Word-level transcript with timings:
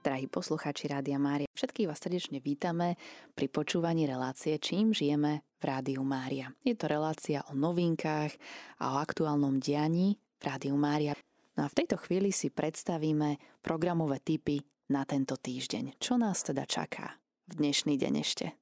Drahí 0.00 0.32
poslucháči 0.32 0.88
Rádia 0.88 1.20
Mária, 1.20 1.44
všetkých 1.52 1.84
vás 1.84 2.00
srdečne 2.00 2.40
vítame 2.40 2.96
pri 3.36 3.52
počúvaní 3.52 4.08
relácie 4.08 4.56
Čím 4.56 4.96
žijeme 4.96 5.44
v 5.60 5.62
Rádiu 5.68 6.00
Mária. 6.00 6.56
Je 6.64 6.72
to 6.72 6.88
relácia 6.88 7.44
o 7.44 7.52
novinkách 7.52 8.32
a 8.80 8.96
o 8.96 9.00
aktuálnom 9.04 9.60
dianí 9.60 10.16
v 10.40 10.42
Rádiu 10.48 10.72
Mária. 10.80 11.12
No 11.52 11.68
a 11.68 11.68
v 11.68 11.84
tejto 11.84 12.00
chvíli 12.00 12.32
si 12.32 12.48
predstavíme 12.48 13.60
programové 13.60 14.24
typy 14.24 14.64
na 14.88 15.04
tento 15.04 15.36
týždeň. 15.36 16.00
Čo 16.00 16.16
nás 16.16 16.48
teda 16.48 16.64
čaká 16.64 17.20
v 17.52 17.60
dnešný 17.60 18.00
deň 18.00 18.12
ešte? 18.24 18.56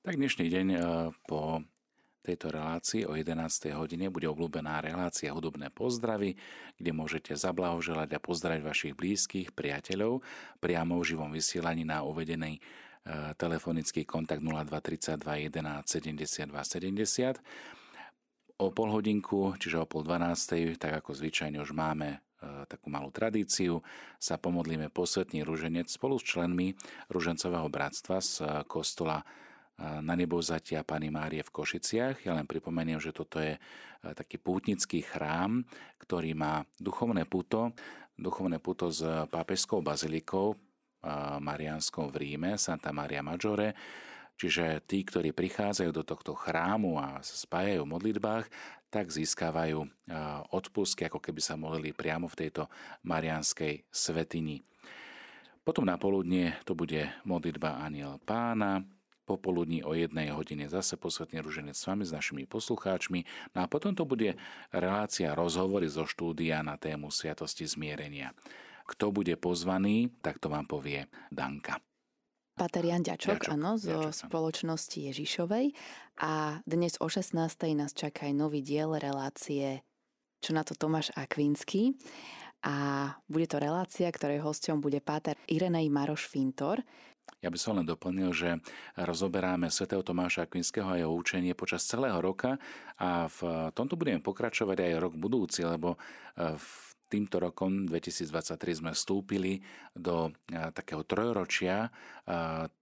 Tak 0.00 0.16
dnešný 0.16 0.48
deň 0.48 0.66
eh, 0.72 0.80
po 1.28 1.60
tejto 2.28 2.52
relácii 2.52 3.08
o 3.08 3.16
11. 3.16 3.72
hodine 3.72 4.12
bude 4.12 4.28
obľúbená 4.28 4.84
relácia 4.84 5.32
Hudobné 5.32 5.72
pozdravy, 5.72 6.36
kde 6.76 6.90
môžete 6.92 7.32
zablahoželať 7.32 8.12
a 8.12 8.20
pozdraviť 8.20 8.60
vašich 8.60 8.92
blízkych, 8.92 9.56
priateľov 9.56 10.20
priamo 10.60 11.00
v 11.00 11.08
živom 11.08 11.32
vysielaní 11.32 11.88
na 11.88 12.04
uvedený 12.04 12.56
e, 12.56 12.60
telefonický 13.40 14.04
kontakt 14.04 14.44
0232 14.44 15.48
11 15.48 15.88
72 15.88 16.52
70. 16.52 18.60
O 18.60 18.68
pol 18.76 18.88
hodinku, 18.92 19.56
čiže 19.56 19.80
o 19.80 19.88
pol 19.88 20.04
12. 20.04 20.76
tak 20.76 21.00
ako 21.00 21.16
zvyčajne 21.16 21.64
už 21.64 21.72
máme 21.72 22.08
e, 22.12 22.18
takú 22.68 22.92
malú 22.92 23.08
tradíciu, 23.08 23.80
sa 24.20 24.36
pomodlíme 24.36 24.92
posvetný 24.92 25.48
ruženec 25.48 25.88
spolu 25.88 26.20
s 26.20 26.28
členmi 26.28 26.76
Ružencového 27.08 27.72
bratstva 27.72 28.20
z 28.20 28.32
kostola 28.68 29.24
na 29.78 30.14
zatia 30.42 30.82
Pany 30.82 31.08
Márie 31.08 31.46
v 31.46 31.54
Košiciach. 31.54 32.26
Ja 32.26 32.34
len 32.34 32.50
pripomeniem, 32.50 32.98
že 32.98 33.14
toto 33.14 33.38
je 33.38 33.54
taký 34.02 34.42
pútnický 34.42 35.06
chrám, 35.06 35.62
ktorý 36.02 36.34
má 36.34 36.66
duchovné 36.82 37.24
puto, 37.30 37.70
duchovné 38.18 38.58
puto 38.58 38.90
s 38.90 39.06
pápežskou 39.30 39.78
bazilikou 39.78 40.58
Marianskou 41.38 42.10
v 42.10 42.16
Ríme, 42.18 42.58
Santa 42.58 42.90
Maria 42.90 43.22
Maggiore, 43.22 43.78
Čiže 44.38 44.86
tí, 44.86 45.02
ktorí 45.02 45.34
prichádzajú 45.34 45.90
do 45.90 46.06
tohto 46.06 46.30
chrámu 46.38 46.94
a 47.02 47.18
spájajú 47.26 47.82
v 47.82 47.90
modlitbách, 47.90 48.46
tak 48.86 49.10
získavajú 49.10 49.82
odpustky, 50.54 51.10
ako 51.10 51.18
keby 51.18 51.42
sa 51.42 51.58
modlili 51.58 51.90
priamo 51.90 52.30
v 52.30 52.46
tejto 52.46 52.70
marianskej 53.02 53.82
svetini. 53.90 54.62
Potom 55.66 55.82
na 55.82 55.98
poludnie 55.98 56.54
to 56.62 56.78
bude 56.78 57.02
modlitba 57.26 57.82
Aniel 57.82 58.22
Pána, 58.22 58.86
popoludní 59.28 59.84
o 59.84 59.92
jednej 59.92 60.32
hodine 60.32 60.72
zase 60.72 60.96
posvetný 60.96 61.44
ruženec 61.44 61.76
s 61.76 61.84
vami, 61.84 62.08
s 62.08 62.16
našimi 62.16 62.48
poslucháčmi. 62.48 63.28
No 63.52 63.58
a 63.60 63.66
potom 63.68 63.92
to 63.92 64.08
bude 64.08 64.40
relácia 64.72 65.36
rozhovory 65.36 65.92
zo 65.92 66.08
štúdia 66.08 66.64
na 66.64 66.80
tému 66.80 67.12
Sviatosti 67.12 67.68
zmierenia. 67.68 68.32
Kto 68.88 69.12
bude 69.12 69.36
pozvaný, 69.36 70.08
tak 70.24 70.40
to 70.40 70.48
vám 70.48 70.64
povie 70.64 71.04
Danka. 71.28 71.76
Pater 72.58 72.82
Jan 72.82 73.04
Ďačok, 73.06 73.44
Ďačok, 73.44 73.54
áno, 73.54 73.78
zo 73.78 74.08
Ďačok, 74.08 74.18
spoločnosti 74.26 74.98
Ježišovej. 75.12 75.66
A 76.24 76.58
dnes 76.66 76.98
o 76.98 77.06
16. 77.06 77.36
nás 77.76 77.94
čaká 77.94 78.26
aj 78.26 78.34
nový 78.34 78.64
diel 78.64 78.96
relácie 78.98 79.84
Čo 80.42 80.56
na 80.56 80.66
to 80.66 80.74
Tomáš 80.74 81.14
Akvinský. 81.14 81.94
A 82.66 83.14
bude 83.30 83.46
to 83.46 83.62
relácia, 83.62 84.10
ktorej 84.10 84.42
hosťom 84.42 84.82
bude 84.82 84.98
páter 84.98 85.38
Irenej 85.46 85.86
Maroš 85.94 86.26
Fintor, 86.26 86.82
ja 87.38 87.48
by 87.54 87.58
som 87.58 87.78
len 87.78 87.86
doplnil, 87.86 88.34
že 88.34 88.58
rozoberáme 88.98 89.70
svätého 89.70 90.02
Tomáša 90.02 90.50
Akvinského 90.50 90.90
a 90.90 90.98
jeho 90.98 91.14
učenie 91.14 91.54
počas 91.54 91.86
celého 91.86 92.18
roka 92.18 92.58
a 92.98 93.30
v 93.30 93.70
tomto 93.78 93.94
budeme 93.94 94.18
pokračovať 94.18 94.74
aj 94.74 94.92
rok 94.98 95.14
budúci, 95.14 95.62
lebo 95.62 95.94
e, 95.94 95.98
v 96.58 96.70
týmto 97.06 97.38
rokom 97.38 97.86
2023 97.86 98.82
sme 98.82 98.90
vstúpili 98.90 99.62
do 99.94 100.34
e, 100.50 100.60
takého 100.74 101.06
trojročia 101.06 101.86
e, 101.86 101.90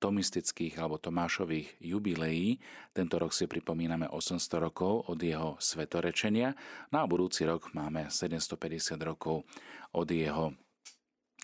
tomistických 0.01 0.81
alebo 0.81 0.97
Tomášových 0.97 1.77
jubileí. 1.85 2.57
Tento 2.97 3.21
rok 3.21 3.37
si 3.37 3.45
pripomíname 3.45 4.09
800 4.09 4.41
rokov 4.57 5.13
od 5.13 5.21
jeho 5.21 5.61
svetorečenia, 5.61 6.57
no 6.97 7.05
a 7.05 7.11
budúci 7.11 7.45
rok 7.45 7.77
máme 7.77 8.09
750 8.09 8.97
rokov 9.05 9.45
od 9.93 10.09
jeho 10.09 10.57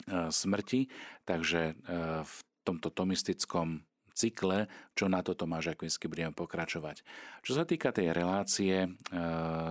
smrti, 0.09 0.89
takže 1.29 1.77
v 2.25 2.37
tomto 2.63 2.89
tomistickom 2.95 3.83
cykle, 4.13 4.69
čo 4.93 5.09
na 5.09 5.25
to 5.25 5.33
Tomáš 5.33 5.73
Akvinsky 5.73 6.07
budeme 6.07 6.37
pokračovať. 6.37 7.01
Čo 7.41 7.53
sa 7.57 7.65
týka 7.65 7.91
tej 7.91 8.13
relácie 8.13 8.85
e, 8.85 8.89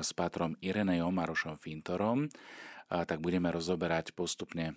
s 0.02 0.12
pátrom 0.18 0.58
Irenejom 0.60 1.14
Marošom 1.14 1.56
Fintorom, 1.62 2.28
tak 2.92 3.24
budeme 3.24 3.48
rozoberať 3.48 4.12
postupne 4.12 4.76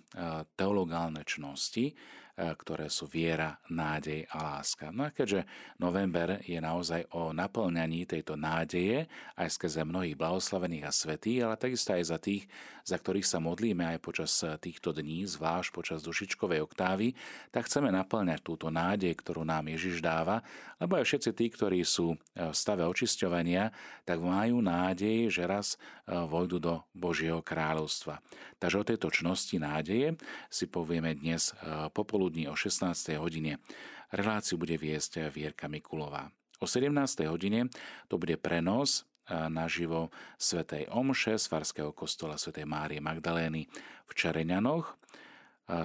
teologálne 0.55 1.27
čnosti, 1.27 1.91
ktoré 2.35 2.91
sú 2.91 3.07
viera, 3.07 3.55
nádej 3.71 4.27
a 4.35 4.59
láska. 4.59 4.91
No 4.91 5.07
a 5.07 5.15
keďže 5.15 5.47
november 5.79 6.43
je 6.43 6.59
naozaj 6.59 7.07
o 7.15 7.31
naplňaní 7.31 8.03
tejto 8.03 8.35
nádeje 8.35 9.07
aj 9.39 9.55
skrze 9.55 9.87
mnohých 9.87 10.19
blahoslavených 10.19 10.83
a 10.83 10.91
svetých, 10.91 11.39
ale 11.47 11.55
takisto 11.55 11.95
aj 11.95 12.03
za 12.03 12.19
tých, 12.19 12.43
za 12.83 12.99
ktorých 12.99 13.23
sa 13.23 13.39
modlíme 13.39 13.87
aj 13.87 14.03
počas 14.03 14.31
týchto 14.59 14.91
dní, 14.91 15.23
zvlášť 15.23 15.69
počas 15.71 15.99
dušičkovej 16.03 16.59
oktávy, 16.67 17.15
tak 17.55 17.71
chceme 17.71 17.87
naplňať 17.89 18.43
túto 18.43 18.67
nádej, 18.67 19.15
ktorú 19.15 19.47
nám 19.47 19.71
Ježiš 19.71 20.03
dáva, 20.03 20.43
lebo 20.77 20.99
aj 20.99 21.07
všetci 21.07 21.31
tí, 21.31 21.45
ktorí 21.49 21.87
sú 21.87 22.19
v 22.35 22.51
stave 22.51 22.83
očisťovania, 22.83 23.71
tak 24.03 24.19
majú 24.19 24.59
nádej, 24.59 25.31
že 25.31 25.47
raz 25.47 25.79
vojdu 26.05 26.61
do 26.61 26.73
Božieho 26.93 27.41
kráľovstva. 27.41 28.21
Takže 28.61 28.77
o 28.77 28.87
tejto 28.87 29.07
čnosti 29.09 29.57
nádeje 29.57 30.13
si 30.53 30.69
povieme 30.69 31.17
dnes 31.17 31.51
e, 31.51 31.89
popoludní 32.25 32.49
o 32.49 32.57
16. 32.57 33.21
hodine. 33.21 33.61
Reláciu 34.09 34.57
bude 34.57 34.73
viesť 34.81 35.29
Vierka 35.29 35.69
Mikulová. 35.69 36.33
O 36.57 36.65
17. 36.65 36.89
hodine 37.29 37.69
to 38.09 38.17
bude 38.17 38.33
prenos 38.41 39.05
e, 39.29 39.45
naživo 39.45 40.09
svätej 40.41 40.89
Omše 40.89 41.37
z 41.37 41.45
Farského 41.45 41.93
kostola 41.93 42.41
svätej 42.41 42.65
Márie 42.65 42.97
Magdalény 42.97 43.69
v 44.09 44.11
Čareňanoch. 44.17 44.89
E, 44.89 44.93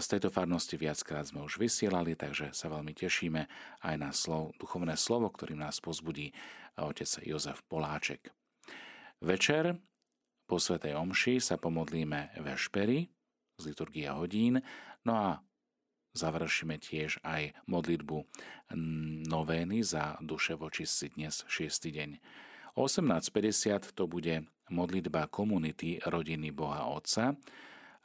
z 0.00 0.06
tejto 0.16 0.32
farnosti 0.32 0.80
viackrát 0.80 1.28
sme 1.28 1.44
už 1.44 1.60
vysielali, 1.60 2.16
takže 2.16 2.56
sa 2.56 2.72
veľmi 2.72 2.96
tešíme 2.96 3.44
aj 3.84 3.94
na 4.00 4.08
slov, 4.16 4.56
duchovné 4.56 4.96
slovo, 4.96 5.28
ktorým 5.28 5.60
nás 5.60 5.76
pozbudí 5.84 6.32
otec 6.80 7.20
Jozef 7.20 7.60
Poláček. 7.68 8.32
Večer 9.20 9.76
po 10.48 10.56
Svetej 10.56 10.96
Omši 10.96 11.36
sa 11.36 11.60
pomodlíme 11.60 12.32
vešpery 12.40 13.12
z 13.60 13.62
liturgia 13.68 14.16
hodín, 14.16 14.64
no 15.04 15.12
a 15.12 15.44
završíme 16.14 16.76
tiež 16.80 17.22
aj 17.22 17.54
modlitbu 17.66 18.18
novény 19.26 19.82
za 19.86 20.18
duše 20.22 20.58
vočistci 20.58 21.14
dnes 21.14 21.46
6. 21.46 21.90
deň. 21.90 22.10
O 22.78 22.86
18.50 22.86 23.94
to 23.98 24.06
bude 24.06 24.46
modlitba 24.70 25.26
komunity 25.26 25.98
rodiny 26.02 26.54
Boha 26.54 26.86
Otca 26.90 27.34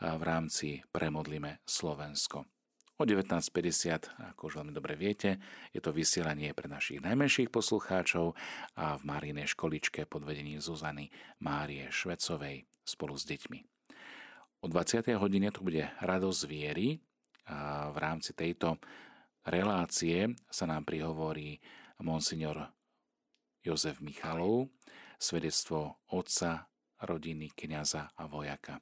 v 0.01 0.21
rámci 0.25 0.81
Premodlime 0.89 1.61
Slovensko. 1.63 2.49
O 2.95 3.03
19.50, 3.03 4.31
ako 4.31 4.41
už 4.47 4.53
veľmi 4.63 4.71
dobre 4.71 4.95
viete, 4.95 5.35
je 5.75 5.83
to 5.83 5.91
vysielanie 5.91 6.55
pre 6.55 6.71
našich 6.71 7.03
najmenších 7.03 7.51
poslucháčov 7.51 8.39
a 8.79 8.95
v 8.95 9.03
Márinej 9.03 9.51
školičke 9.51 10.07
pod 10.07 10.23
vedením 10.23 10.63
Zuzany 10.63 11.11
Márie 11.43 11.91
Švecovej 11.91 12.63
spolu 12.87 13.19
s 13.19 13.27
deťmi. 13.27 13.59
O 14.63 14.71
20. 14.71 15.11
hodine 15.19 15.51
to 15.51 15.59
bude 15.59 15.83
radosť 15.99 16.41
viery 16.47 17.03
v 17.91 17.97
rámci 17.97 18.33
tejto 18.33 18.81
relácie 19.45 20.33
sa 20.49 20.65
nám 20.65 20.83
prihovorí 20.83 21.61
monsignor 22.01 22.73
Jozef 23.61 24.01
Michalov, 24.01 24.69
svedectvo 25.17 26.01
otca, 26.09 26.69
rodiny, 27.01 27.53
kniaza 27.53 28.09
a 28.17 28.25
vojaka. 28.25 28.81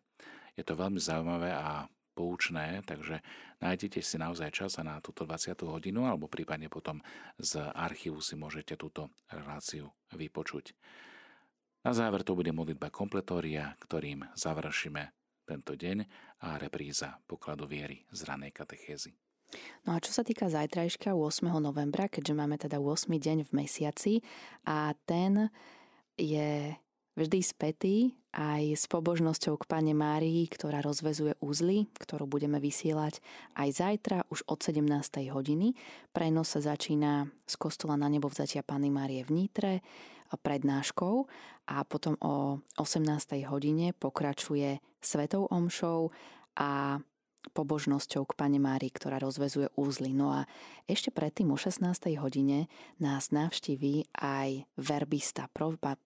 Je 0.55 0.63
to 0.63 0.77
veľmi 0.77 0.99
zaujímavé 0.99 1.51
a 1.51 1.87
poučné, 2.13 2.85
takže 2.85 3.25
nájdete 3.57 3.99
si 4.05 4.21
naozaj 4.21 4.53
čas 4.53 4.77
na 4.79 5.01
túto 5.01 5.25
20. 5.25 5.57
hodinu 5.65 6.05
alebo 6.05 6.29
prípadne 6.29 6.69
potom 6.69 7.01
z 7.41 7.57
archívu 7.73 8.21
si 8.21 8.37
môžete 8.37 8.77
túto 8.77 9.09
reláciu 9.33 9.89
vypočuť. 10.13 10.77
Na 11.83 11.91
záver 11.91 12.23
to 12.23 12.37
bude 12.37 12.53
modlitba 12.53 12.93
kompletória, 12.93 13.75
ktorým 13.81 14.29
završíme 14.37 15.22
tento 15.43 15.75
deň 15.75 15.97
a 16.43 16.57
repríza 16.59 17.19
pokladu 17.27 17.67
viery 17.67 18.03
z 18.11 18.23
ranej 18.25 18.51
katechézy. 18.51 19.11
No 19.85 19.93
a 19.93 20.01
čo 20.01 20.09
sa 20.09 20.25
týka 20.25 20.49
zajtrajška 20.49 21.13
8. 21.13 21.45
novembra, 21.61 22.09
keďže 22.09 22.33
máme 22.33 22.57
teda 22.57 22.81
8. 22.81 23.05
deň 23.13 23.37
v 23.45 23.51
mesiaci 23.53 24.13
a 24.65 24.97
ten 25.05 25.53
je 26.17 26.73
vždy 27.13 27.39
spätý 27.45 28.17
aj 28.33 28.73
s 28.73 28.89
pobožnosťou 28.89 29.61
k 29.61 29.69
Pane 29.69 29.93
Márii, 29.93 30.49
ktorá 30.49 30.81
rozvezuje 30.81 31.37
úzly, 31.37 31.85
ktorú 32.01 32.25
budeme 32.25 32.57
vysielať 32.57 33.21
aj 33.53 33.69
zajtra 33.69 34.17
už 34.33 34.41
od 34.49 34.57
17. 34.57 34.81
hodiny. 35.29 35.77
Prenos 36.09 36.57
sa 36.57 36.65
začína 36.65 37.29
z 37.45 37.55
kostola 37.61 37.93
na 37.93 38.09
nebo 38.09 38.25
vzatia 38.33 38.65
Pany 38.65 38.89
Márie 38.89 39.21
v 39.21 39.45
Nitre 39.45 39.73
prednáškou 40.37 41.27
a 41.69 41.83
potom 41.87 42.17
o 42.19 42.59
18. 42.79 43.43
hodine 43.47 43.95
pokračuje 43.95 44.81
svetou 44.99 45.47
omšou 45.47 46.11
a 46.59 46.99
pobožnosťou 47.51 48.23
k 48.23 48.37
Pane 48.39 48.55
Mári, 48.55 48.87
ktorá 48.87 49.19
rozvezuje 49.19 49.67
úzly. 49.75 50.15
No 50.15 50.31
a 50.31 50.47
ešte 50.87 51.11
predtým 51.11 51.51
o 51.51 51.59
16. 51.59 51.83
hodine 52.23 52.71
nás 53.03 53.35
navštíví 53.35 54.15
aj 54.15 54.63
verbista 54.79 55.51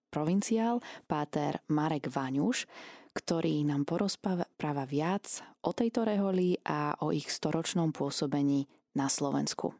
provinciál, 0.09 0.81
páter 1.05 1.61
Marek 1.69 2.09
Vaňuš, 2.09 2.65
ktorý 3.13 3.61
nám 3.69 3.85
porozpráva 3.85 4.85
viac 4.89 5.45
o 5.61 5.77
tejto 5.77 6.09
reholi 6.09 6.57
a 6.65 6.97
o 7.05 7.13
ich 7.13 7.29
storočnom 7.29 7.93
pôsobení 7.93 8.65
na 8.97 9.05
Slovensku. 9.05 9.77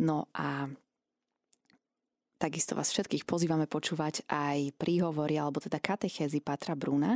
No 0.00 0.28
a 0.36 0.68
Takisto 2.42 2.74
vás 2.74 2.90
všetkých 2.90 3.22
pozývame 3.22 3.70
počúvať 3.70 4.26
aj 4.26 4.74
príhovory 4.74 5.38
alebo 5.38 5.62
teda 5.62 5.78
katechézy 5.78 6.42
Patra 6.42 6.74
Bruna, 6.74 7.14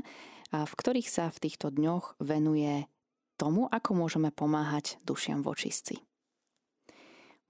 v 0.55 0.71
ktorých 0.79 1.11
sa 1.11 1.35
v 1.35 1.43
týchto 1.43 1.75
dňoch 1.75 2.23
venuje 2.23 2.87
tomu, 3.35 3.67
ako 3.67 3.99
môžeme 3.99 4.31
pomáhať 4.31 5.03
dušiam 5.03 5.43
v 5.43 5.51
očistci. 5.51 5.99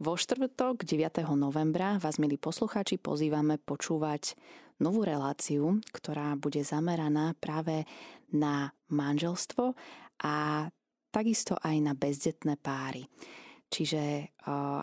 Vo 0.01 0.17
štvrtok 0.17 0.89
9. 0.89 1.29
novembra 1.37 2.01
vás, 2.01 2.17
milí 2.17 2.41
poslucháči, 2.41 2.97
pozývame 2.97 3.61
počúvať 3.61 4.41
novú 4.81 5.05
reláciu, 5.05 5.77
ktorá 5.93 6.33
bude 6.41 6.65
zameraná 6.65 7.37
práve 7.37 7.85
na 8.33 8.73
manželstvo 8.89 9.77
a 10.25 10.65
takisto 11.13 11.61
aj 11.61 11.77
na 11.85 11.93
bezdetné 11.93 12.57
páry. 12.57 13.05
Čiže 13.77 14.33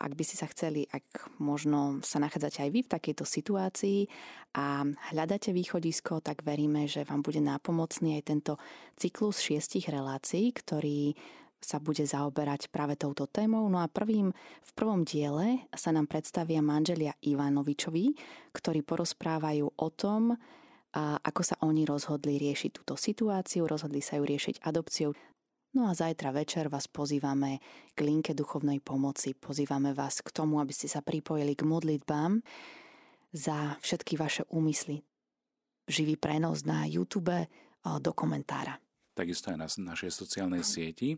ak 0.05 0.13
by 0.13 0.21
ste 0.21 0.37
sa 0.37 0.45
chceli, 0.53 0.85
ak 0.85 1.33
možno 1.41 1.97
sa 2.05 2.21
nachádzate 2.21 2.61
aj 2.61 2.69
vy 2.69 2.85
v 2.85 2.93
takejto 2.93 3.25
situácii 3.25 4.05
a 4.53 4.85
hľadáte 4.85 5.49
východisko, 5.49 6.21
tak 6.21 6.45
veríme, 6.45 6.85
že 6.85 7.01
vám 7.01 7.25
bude 7.25 7.41
nápomocný 7.41 8.21
aj 8.21 8.23
tento 8.29 8.53
cyklus 8.93 9.41
šiestich 9.41 9.89
relácií, 9.89 10.53
ktorý 10.53 11.17
sa 11.57 11.81
bude 11.81 12.05
zaoberať 12.05 12.69
práve 12.69 12.93
touto 12.93 13.25
témou. 13.25 13.65
No 13.65 13.81
a 13.81 13.89
prvým, 13.89 14.29
v 14.61 14.71
prvom 14.77 15.01
diele 15.01 15.65
sa 15.73 15.89
nám 15.89 16.05
predstavia 16.05 16.61
manželia 16.61 17.17
Ivanovičovi, 17.17 18.13
ktorí 18.53 18.85
porozprávajú 18.85 19.73
o 19.73 19.87
tom, 19.89 20.37
ako 21.01 21.41
sa 21.41 21.57
oni 21.65 21.89
rozhodli 21.89 22.37
riešiť 22.37 22.69
túto 22.77 22.93
situáciu, 22.93 23.65
rozhodli 23.65 24.05
sa 24.05 24.21
ju 24.21 24.29
riešiť 24.29 24.61
adopciou. 24.61 25.17
No 25.73 25.89
a 25.89 25.97
zajtra 25.97 26.29
večer 26.29 26.69
vás 26.69 26.85
pozývame 26.85 27.57
k 27.97 28.05
linke 28.05 28.37
duchovnej 28.37 28.77
pomoci. 28.77 29.33
Pozývame 29.33 29.97
vás 29.97 30.21
k 30.21 30.29
tomu, 30.29 30.61
aby 30.61 30.69
ste 30.69 30.85
sa 30.85 31.01
pripojili 31.01 31.57
k 31.57 31.65
modlitbám 31.65 32.45
za 33.33 33.81
všetky 33.81 34.13
vaše 34.13 34.45
úmysly. 34.53 35.01
Živý 35.89 36.21
prenos 36.21 36.61
na 36.61 36.85
YouTube 36.85 37.49
do 37.81 38.11
komentára. 38.13 38.77
Takisto 39.17 39.49
aj 39.49 39.57
na 39.57 39.69
našej 39.69 40.13
sociálnej 40.13 40.61
sieti 40.61 41.17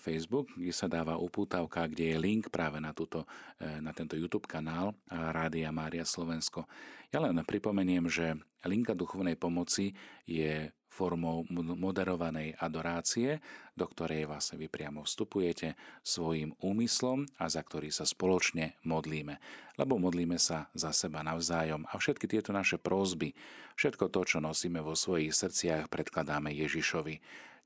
Facebook, 0.00 0.48
kde 0.56 0.72
sa 0.72 0.88
dáva 0.88 1.20
upútavka, 1.20 1.84
kde 1.84 2.12
je 2.12 2.16
link 2.16 2.48
práve 2.48 2.80
na, 2.80 2.96
túto, 2.96 3.28
e, 3.56 3.80
na 3.80 3.92
tento 3.96 4.16
YouTube 4.20 4.44
kanál 4.44 4.92
Rádia 5.08 5.72
Mária 5.72 6.04
Slovensko. 6.04 6.68
Ja 7.08 7.24
len 7.24 7.36
pripomeniem, 7.40 8.04
že 8.08 8.36
linka 8.68 8.92
duchovnej 8.92 9.36
pomoci 9.36 9.96
je 10.28 10.68
formou 10.92 11.48
moderovanej 11.56 12.52
adorácie, 12.60 13.40
do 13.72 13.88
ktorej 13.88 14.28
vlastne 14.28 14.60
vy 14.60 14.68
priamo 14.68 15.08
vstupujete 15.08 15.72
svojim 16.04 16.52
úmyslom 16.60 17.24
a 17.40 17.48
za 17.48 17.64
ktorý 17.64 17.88
sa 17.88 18.04
spoločne 18.04 18.76
modlíme. 18.84 19.40
Lebo 19.80 19.96
modlíme 19.96 20.36
sa 20.36 20.68
za 20.76 20.92
seba 20.92 21.24
navzájom 21.24 21.88
a 21.88 21.96
všetky 21.96 22.28
tieto 22.28 22.52
naše 22.52 22.76
prózby, 22.76 23.32
všetko 23.80 24.12
to, 24.12 24.20
čo 24.28 24.38
nosíme 24.44 24.84
vo 24.84 24.92
svojich 24.92 25.32
srdciach, 25.32 25.88
predkladáme 25.88 26.52
Ježišovi. 26.52 27.16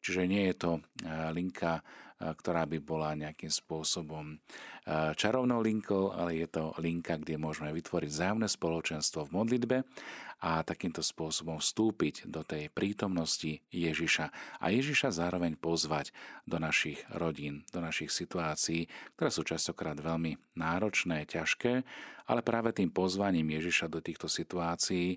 Čiže 0.06 0.22
nie 0.31 0.46
je 0.46 0.55
to 0.55 0.72
e, 0.79 0.81
linka 1.34 1.82
ktorá 2.17 2.65
by 2.65 2.79
bola 2.81 3.13
nejakým 3.13 3.53
spôsobom 3.53 4.41
čarovnou 5.19 5.61
linkou, 5.61 6.15
ale 6.15 6.41
je 6.41 6.49
to 6.49 6.73
linka, 6.81 7.21
kde 7.21 7.37
môžeme 7.37 7.69
vytvoriť 7.75 8.09
vzájomné 8.09 8.49
spoločenstvo 8.49 9.29
v 9.29 9.35
modlitbe 9.35 9.77
a 10.37 10.61
takýmto 10.61 11.01
spôsobom 11.01 11.57
vstúpiť 11.61 12.29
do 12.29 12.45
tej 12.45 12.69
prítomnosti 12.69 13.65
Ježiša 13.73 14.27
a 14.61 14.67
Ježiša 14.69 15.09
zároveň 15.09 15.57
pozvať 15.57 16.13
do 16.45 16.61
našich 16.61 17.01
rodín, 17.09 17.65
do 17.73 17.81
našich 17.81 18.13
situácií, 18.13 18.85
ktoré 19.17 19.31
sú 19.33 19.43
častokrát 19.49 19.97
veľmi 19.97 20.37
náročné, 20.61 21.25
ťažké, 21.25 21.85
ale 22.29 22.41
práve 22.45 22.77
tým 22.77 22.93
pozvaním 22.93 23.49
Ježiša 23.57 23.89
do 23.89 24.05
týchto 24.05 24.29
situácií 24.29 25.17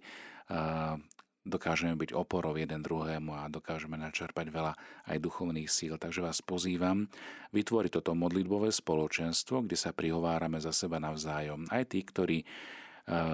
dokážeme 1.47 1.95
byť 1.95 2.11
oporou 2.15 2.55
jeden 2.59 2.83
druhému 2.83 3.31
a 3.31 3.51
dokážeme 3.51 3.95
načerpať 3.95 4.51
veľa 4.51 4.73
aj 5.07 5.17
duchovných 5.17 5.69
síl. 5.71 5.95
Takže 5.95 6.23
vás 6.23 6.43
pozývam 6.43 7.07
vytvoriť 7.55 7.91
toto 7.99 8.11
modlitbové 8.13 8.69
spoločenstvo, 8.69 9.63
kde 9.63 9.77
sa 9.79 9.95
prihovárame 9.95 10.59
za 10.59 10.75
seba 10.75 10.99
navzájom. 10.99 11.67
Aj 11.71 11.83
tí, 11.87 12.03
ktorí 12.03 12.43
e, 12.43 12.45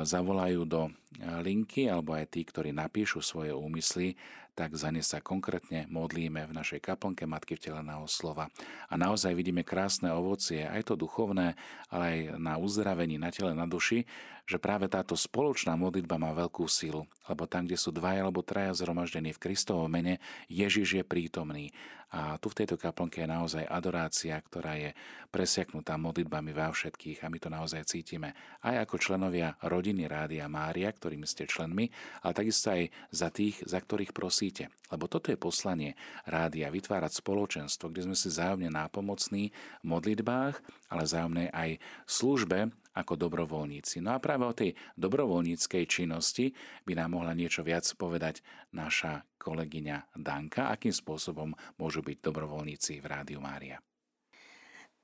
zavolajú 0.05 0.61
do 0.63 0.93
linky, 1.41 1.89
alebo 1.89 2.13
aj 2.13 2.35
tí, 2.37 2.41
ktorí 2.45 2.71
napíšu 2.75 3.23
svoje 3.25 3.51
úmysly, 3.55 4.13
tak 4.55 4.73
za 4.79 4.87
ne 4.89 5.03
sa 5.03 5.19
konkrétne 5.19 5.85
modlíme 5.91 6.47
v 6.47 6.55
našej 6.55 6.79
kaplnke 6.79 7.27
Matky 7.27 7.59
vteleného 7.59 8.07
slova. 8.07 8.47
A 8.87 8.95
naozaj 8.95 9.35
vidíme 9.35 9.67
krásne 9.67 10.09
ovocie, 10.15 10.63
aj 10.63 10.89
to 10.89 10.93
duchovné, 10.95 11.59
ale 11.91 12.03
aj 12.07 12.19
na 12.39 12.55
uzdravení 12.55 13.19
na 13.19 13.29
tele, 13.35 13.51
na 13.51 13.67
duši, 13.67 14.07
že 14.45 14.61
práve 14.61 14.85
táto 14.85 15.17
spoločná 15.17 15.73
modlitba 15.73 16.21
má 16.21 16.29
veľkú 16.31 16.69
silu, 16.69 17.09
lebo 17.25 17.49
tam, 17.49 17.65
kde 17.65 17.81
sú 17.81 17.89
dvaja 17.89 18.21
alebo 18.21 18.45
traja 18.45 18.77
zhromaždení 18.77 19.33
v 19.33 19.41
Kristovom 19.41 19.89
mene, 19.89 20.21
Ježiš 20.47 21.01
je 21.01 21.03
prítomný. 21.03 21.73
A 22.13 22.37
tu 22.37 22.47
v 22.53 22.63
tejto 22.63 22.77
kaplnke 22.77 23.25
je 23.25 23.27
naozaj 23.27 23.65
adorácia, 23.65 24.37
ktorá 24.37 24.77
je 24.77 24.93
presiaknutá 25.33 25.97
modlitbami 25.97 26.53
vo 26.53 26.71
všetkých 26.71 27.25
a 27.25 27.27
my 27.27 27.37
to 27.41 27.49
naozaj 27.51 27.81
cítime. 27.89 28.31
Aj 28.61 28.77
ako 28.85 29.01
členovia 29.01 29.57
rodiny 29.65 30.05
Rádia 30.05 30.45
Mária, 30.45 30.93
ktorými 30.93 31.25
ste 31.27 31.49
členmi, 31.49 31.89
ale 32.21 32.37
takisto 32.37 32.71
aj 32.71 32.87
za 33.09 33.33
tých, 33.33 33.65
za 33.65 33.81
ktorých 33.81 34.15
prosíte. 34.45 34.69
Lebo 34.93 35.09
toto 35.09 35.33
je 35.33 35.41
poslanie 35.41 35.97
rádia, 36.29 36.69
vytvárať 36.69 37.17
spoločenstvo, 37.17 37.89
kde 37.89 38.05
sme 38.05 38.15
si 38.15 38.29
zájomne 38.29 38.69
nápomocní 38.69 39.49
v 39.81 39.85
modlitbách, 39.85 40.61
ale 40.93 41.03
zájomne 41.09 41.49
aj 41.49 41.81
službe 42.05 42.69
ako 42.93 43.17
dobrovoľníci. 43.17 44.05
No 44.05 44.13
a 44.13 44.21
práve 44.21 44.45
o 44.45 44.53
tej 44.53 44.77
dobrovoľníckej 44.95 45.83
činnosti 45.89 46.53
by 46.85 46.93
nám 46.93 47.17
mohla 47.17 47.33
niečo 47.33 47.65
viac 47.65 47.89
povedať 47.97 48.45
naša 48.71 49.25
kolegyňa 49.41 50.15
Danka, 50.15 50.69
akým 50.69 50.93
spôsobom 50.93 51.57
môžu 51.81 52.05
byť 52.05 52.21
dobrovoľníci 52.21 53.01
v 53.01 53.05
Rádiu 53.09 53.41
Mária. 53.41 53.81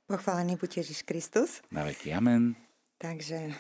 Pochválený 0.06 0.62
buď 0.62 0.86
Ježiš 0.86 1.02
Kristus. 1.02 1.66
Na 1.74 1.82
veky 1.82 2.14
amen. 2.14 2.71
Takže 3.02 3.58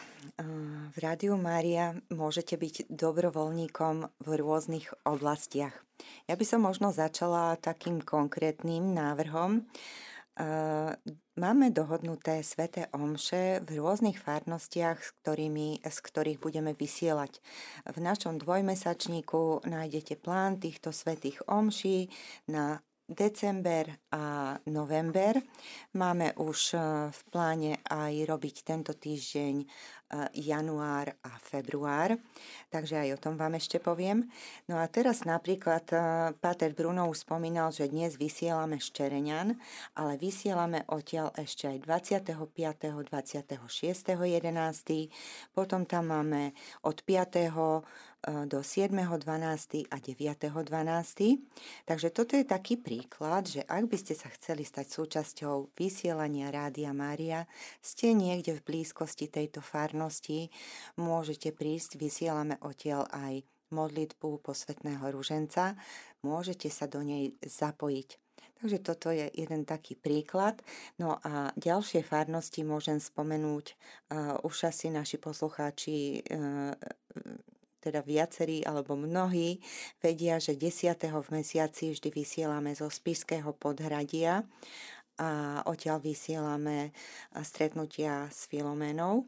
v 0.93 0.98
Rádiu 1.01 1.33
Mária 1.33 1.98
môžete 2.13 2.62
byť 2.62 2.93
dobrovoľníkom 2.93 4.21
v 4.21 4.29
rôznych 4.38 4.93
oblastiach. 5.01 5.74
Ja 6.29 6.38
by 6.38 6.45
som 6.45 6.62
možno 6.62 6.93
začala 6.93 7.57
takým 7.57 8.05
konkrétnym 8.05 8.93
návrhom. 8.93 9.65
Máme 11.41 11.74
dohodnuté 11.74 12.45
sveté 12.45 12.86
omše 12.93 13.65
v 13.65 13.81
rôznych 13.81 14.21
farnostiach, 14.21 15.01
s, 15.01 15.10
ktorými, 15.25 15.81
z 15.81 15.98
ktorých 16.05 16.38
budeme 16.38 16.77
vysielať. 16.77 17.41
V 17.89 17.98
našom 17.98 18.38
dvojmesačníku 18.38 19.65
nájdete 19.65 20.21
plán 20.21 20.62
týchto 20.62 20.93
svetých 20.93 21.41
omší 21.50 22.13
na 22.45 22.86
december 23.12 23.91
a 24.15 24.56
november. 24.72 25.36
Máme 26.00 26.32
už 26.39 26.80
v 27.12 27.22
pláne 27.27 27.84
aj 27.86 28.13
robiť 28.25 28.56
tento 28.63 28.96
týždeň 28.96 29.68
január 30.36 31.08
a 31.24 31.39
február, 31.39 32.20
takže 32.68 33.00
aj 33.00 33.15
o 33.15 33.22
tom 33.22 33.39
vám 33.39 33.56
ešte 33.56 33.80
poviem. 33.80 34.27
No 34.68 34.75
a 34.75 34.91
teraz 34.91 35.24
napríklad 35.24 35.88
Páter 36.36 36.75
Bruno 36.75 37.08
už 37.08 37.24
spomínal, 37.24 37.72
že 37.72 37.88
dnes 37.88 38.20
vysielame 38.20 38.75
Ščereňan, 38.75 39.56
ale 39.96 40.20
vysielame 40.20 40.84
odtiaľ 40.91 41.32
ešte 41.39 41.72
aj 41.72 41.77
25. 42.27 42.27
26. 43.08 43.48
11. 44.20 45.56
Potom 45.56 45.88
tam 45.88 46.12
máme 46.12 46.51
od 46.84 47.00
5 47.08 48.11
do 48.21 48.61
7.12. 48.61 49.89
a 49.89 49.97
9.12. 49.97 51.41
Takže 51.89 52.09
toto 52.13 52.37
je 52.37 52.45
taký 52.45 52.77
príklad, 52.77 53.49
že 53.49 53.65
ak 53.65 53.89
by 53.89 53.97
ste 53.97 54.13
sa 54.13 54.29
chceli 54.37 54.61
stať 54.61 54.87
súčasťou 54.93 55.73
vysielania 55.73 56.53
Rádia 56.53 56.93
Mária, 56.93 57.49
ste 57.81 58.13
niekde 58.13 58.61
v 58.61 58.65
blízkosti 58.65 59.25
tejto 59.25 59.65
farnosti, 59.65 60.53
môžete 61.01 61.49
prísť, 61.49 61.97
vysielame 61.97 62.61
odtiaľ 62.61 63.09
aj 63.09 63.41
modlitbu 63.71 64.43
posvetného 64.43 65.01
ruženca, 65.09 65.79
môžete 66.21 66.69
sa 66.69 66.85
do 66.85 67.01
nej 67.01 67.33
zapojiť. 67.41 68.19
Takže 68.61 68.77
toto 68.85 69.09
je 69.09 69.25
jeden 69.33 69.65
taký 69.65 69.97
príklad. 69.97 70.61
No 71.01 71.17
a 71.25 71.49
ďalšie 71.57 72.05
farnosti 72.05 72.61
môžem 72.61 73.01
spomenúť, 73.01 73.73
uh, 73.73 74.37
už 74.45 74.69
asi 74.69 74.93
naši 74.93 75.17
poslucháči 75.17 76.21
uh, 76.21 76.77
teda 77.81 78.05
viacerí 78.05 78.61
alebo 78.61 78.93
mnohí 78.93 79.57
vedia, 80.00 80.38
že 80.38 80.53
10. 80.53 80.95
v 81.09 81.27
mesiaci 81.33 81.91
vždy 81.97 82.09
vysielame 82.13 82.77
zo 82.77 82.88
Spišského 82.88 83.51
podhradia 83.57 84.45
a 85.17 85.61
odtiaľ 85.65 86.01
vysielame 86.01 86.93
stretnutia 87.41 88.29
s 88.29 88.45
Filoménou. 88.45 89.25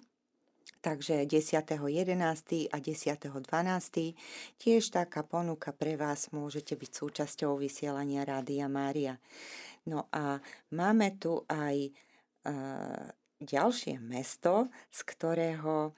Takže 0.84 1.24
10.11. 1.28 2.72
a 2.72 2.78
10.12. 2.80 4.16
tiež 4.60 4.84
taká 4.92 5.24
ponuka 5.24 5.72
pre 5.72 5.96
vás, 5.96 6.32
môžete 6.36 6.76
byť 6.76 6.92
súčasťou 6.92 7.56
vysielania 7.56 8.28
Rádia 8.28 8.68
Mária. 8.68 9.16
No 9.88 10.08
a 10.12 10.44
máme 10.72 11.16
tu 11.20 11.44
aj 11.48 11.92
uh, 12.48 13.12
ďalšie 13.44 14.00
mesto, 14.00 14.72
z 14.92 15.00
ktorého 15.08 15.96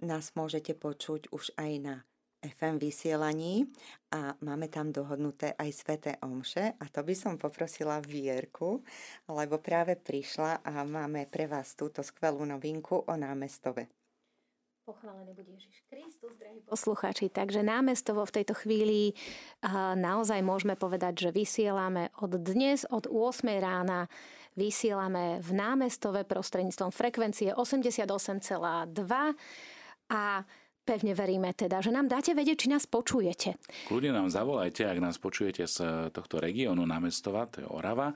nás 0.00 0.24
môžete 0.34 0.74
počuť 0.74 1.30
už 1.30 1.54
aj 1.54 1.72
na 1.78 1.96
FM 2.40 2.80
vysielaní 2.80 3.68
a 4.16 4.32
máme 4.40 4.72
tam 4.72 4.88
dohodnuté 4.88 5.52
aj 5.60 5.70
sveté 5.76 6.16
omše 6.24 6.72
a 6.72 6.84
to 6.88 7.04
by 7.04 7.12
som 7.12 7.36
poprosila 7.36 8.00
Vierku, 8.00 8.80
lebo 9.28 9.60
práve 9.60 9.92
prišla 10.00 10.64
a 10.64 10.80
máme 10.88 11.28
pre 11.28 11.44
vás 11.44 11.76
túto 11.76 12.00
skvelú 12.00 12.48
novinku 12.48 13.04
o 13.04 13.12
námestove. 13.12 13.92
Pochválený 14.88 15.36
bude 15.36 15.52
Ježiš 15.52 15.84
Kristus, 15.86 16.32
drahí 16.40 16.64
poslucháči. 16.64 17.28
Takže 17.28 17.60
námestovo 17.60 18.24
v 18.24 18.40
tejto 18.40 18.56
chvíli 18.56 19.12
naozaj 19.94 20.40
môžeme 20.40 20.74
povedať, 20.80 21.28
že 21.28 21.36
vysielame 21.36 22.08
od 22.24 22.40
dnes, 22.40 22.88
od 22.88 23.04
8 23.04 23.46
rána 23.60 24.08
vysielame 24.58 25.38
v 25.38 25.50
námestove 25.54 26.26
prostredníctvom 26.26 26.90
frekvencie 26.90 27.54
88,2 27.54 28.90
a 30.10 30.22
pevne 30.82 31.12
veríme 31.14 31.54
teda, 31.54 31.78
že 31.78 31.94
nám 31.94 32.10
dáte 32.10 32.34
vedieť, 32.34 32.66
či 32.66 32.68
nás 32.72 32.84
počujete. 32.90 33.54
Kľudne 33.86 34.10
nám 34.10 34.26
zavolajte, 34.26 34.90
ak 34.90 34.98
nás 34.98 35.22
počujete 35.22 35.68
z 35.70 36.10
tohto 36.10 36.42
regiónu 36.42 36.82
námestova, 36.82 37.46
to 37.46 37.62
je 37.62 37.66
Orava, 37.70 38.10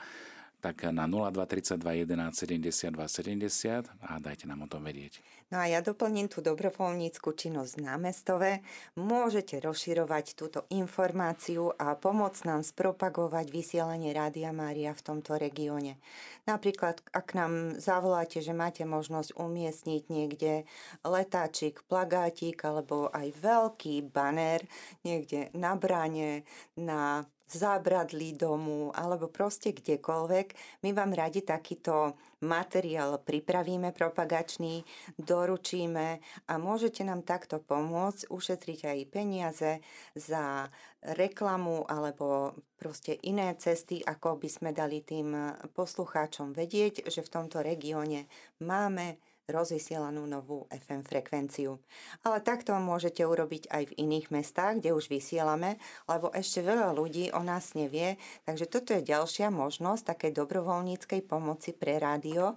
tak 0.64 0.88
na 0.88 1.04
0232 1.04 2.08
11 2.08 2.32
72 2.32 2.96
70 2.96 3.84
a 4.00 4.16
dajte 4.16 4.48
nám 4.48 4.64
o 4.64 4.68
tom 4.72 4.80
vedieť. 4.80 5.20
No 5.52 5.60
a 5.60 5.68
ja 5.68 5.84
doplním 5.84 6.32
tú 6.32 6.40
dobrovoľníckú 6.40 7.36
činnosť 7.36 7.76
v 7.76 7.84
námestove. 7.84 8.50
Môžete 8.96 9.60
rozširovať 9.60 10.32
túto 10.32 10.64
informáciu 10.72 11.68
a 11.76 11.92
pomôcť 11.92 12.48
nám 12.48 12.64
spropagovať 12.64 13.52
vysielanie 13.52 14.16
Rádia 14.16 14.56
Mária 14.56 14.96
v 14.96 15.04
tomto 15.04 15.36
regióne. 15.36 16.00
Napríklad, 16.48 17.04
ak 17.12 17.36
nám 17.36 17.76
zavoláte, 17.76 18.40
že 18.40 18.56
máte 18.56 18.88
možnosť 18.88 19.36
umiestniť 19.36 20.02
niekde 20.08 20.64
letáčik, 21.04 21.84
plagátik 21.92 22.64
alebo 22.64 23.12
aj 23.12 23.36
veľký 23.36 24.00
baner 24.08 24.64
niekde 25.04 25.52
na 25.52 25.76
bráne, 25.76 26.48
na 26.72 27.28
zábradlí 27.48 28.34
domu 28.34 28.90
alebo 28.94 29.28
proste 29.28 29.76
kdekoľvek. 29.76 30.46
My 30.82 30.90
vám 30.96 31.12
radi 31.12 31.44
takýto 31.44 32.16
materiál 32.44 33.20
pripravíme 33.20 33.92
propagačný, 33.96 34.84
doručíme 35.16 36.08
a 36.48 36.52
môžete 36.60 37.04
nám 37.04 37.24
takto 37.24 37.60
pomôcť 37.60 38.28
ušetriť 38.28 38.80
aj 38.84 38.98
peniaze 39.08 39.72
za 40.12 40.68
reklamu 41.04 41.84
alebo 41.88 42.56
proste 42.76 43.16
iné 43.24 43.52
cesty, 43.56 44.00
ako 44.04 44.40
by 44.40 44.48
sme 44.48 44.70
dali 44.72 45.04
tým 45.04 45.32
poslucháčom 45.72 46.52
vedieť, 46.52 47.08
že 47.08 47.24
v 47.24 47.32
tomto 47.32 47.60
regióne 47.60 48.28
máme 48.60 49.20
rozvysielanú 49.48 50.24
novú 50.24 50.64
FM 50.72 51.04
frekvenciu. 51.04 51.76
Ale 52.24 52.40
takto 52.40 52.72
môžete 52.80 53.20
urobiť 53.24 53.68
aj 53.68 53.82
v 53.92 53.96
iných 54.00 54.32
mestách, 54.32 54.80
kde 54.80 54.96
už 54.96 55.12
vysielame, 55.12 55.76
lebo 56.08 56.32
ešte 56.32 56.64
veľa 56.64 56.96
ľudí 56.96 57.28
o 57.36 57.44
nás 57.44 57.76
nevie, 57.76 58.16
takže 58.48 58.66
toto 58.68 58.96
je 58.96 59.04
ďalšia 59.04 59.52
možnosť 59.52 60.16
takej 60.16 60.32
dobrovoľníckej 60.32 61.20
pomoci 61.28 61.76
pre 61.76 62.00
rádio, 62.00 62.56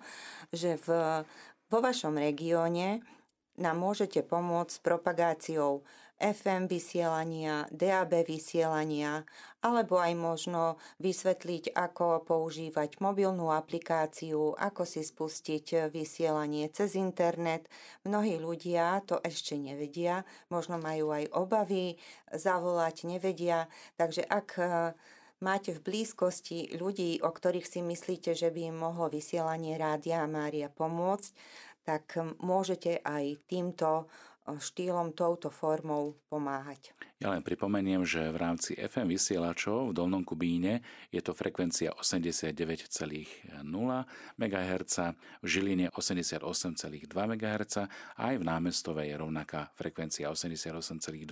že 0.55 0.79
v, 0.87 0.87
vo 1.67 1.79
vašom 1.83 2.15
regióne 2.15 3.03
nám 3.57 3.77
môžete 3.81 4.21
pomôcť 4.21 4.71
s 4.71 4.83
propagáciou 4.85 5.81
FM 6.17 6.65
vysielania, 6.65 7.69
DAB 7.69 8.25
vysielania, 8.25 9.21
alebo 9.61 10.01
aj 10.01 10.13
možno 10.17 10.81
vysvetliť, 10.97 11.77
ako 11.77 12.25
používať 12.25 12.97
mobilnú 12.97 13.53
aplikáciu, 13.53 14.57
ako 14.57 14.81
si 14.85 15.05
spustiť 15.05 15.93
vysielanie 15.93 16.65
cez 16.73 16.97
internet. 16.97 17.69
Mnohí 18.01 18.41
ľudia 18.41 19.05
to 19.05 19.21
ešte 19.21 19.61
nevedia, 19.61 20.25
možno 20.49 20.81
majú 20.81 21.13
aj 21.13 21.29
obavy, 21.37 22.01
zavolať 22.33 23.05
nevedia, 23.05 23.69
takže 24.01 24.25
ak 24.25 24.49
e, 24.57 24.65
máte 25.41 25.69
v 25.77 25.83
blízkosti 25.85 26.73
ľudí, 26.73 27.21
o 27.21 27.29
ktorých 27.29 27.67
si 27.69 27.85
myslíte, 27.85 28.33
že 28.33 28.49
by 28.49 28.73
im 28.73 28.77
mohlo 28.81 29.05
vysielanie 29.05 29.77
Rádia 29.77 30.25
Mária 30.25 30.73
pomôcť, 30.73 31.31
tak 31.87 32.19
môžete 32.43 32.99
aj 32.99 33.39
týmto 33.47 34.11
štýlom, 34.55 35.11
touto 35.11 35.51
formou 35.51 36.15
pomáhať. 36.31 36.95
Ja 37.17 37.33
len 37.33 37.41
pripomeniem, 37.41 38.05
že 38.05 38.29
v 38.29 38.37
rámci 38.37 38.77
FM 38.77 39.09
vysielačov 39.09 39.89
v 39.89 39.93
Dolnom 39.97 40.21
Kubíne 40.21 40.85
je 41.09 41.17
to 41.17 41.33
frekvencia 41.33 41.89
89,0 41.97 43.57
MHz, 44.37 44.95
v 45.41 45.47
Žiline 45.49 45.89
88,2 45.97 47.09
MHz 47.09 47.75
a 47.89 48.21
aj 48.21 48.35
v 48.37 48.43
námestove 48.45 49.01
je 49.01 49.17
rovnaká 49.17 49.73
frekvencia 49.73 50.29
88,2. 50.29 51.25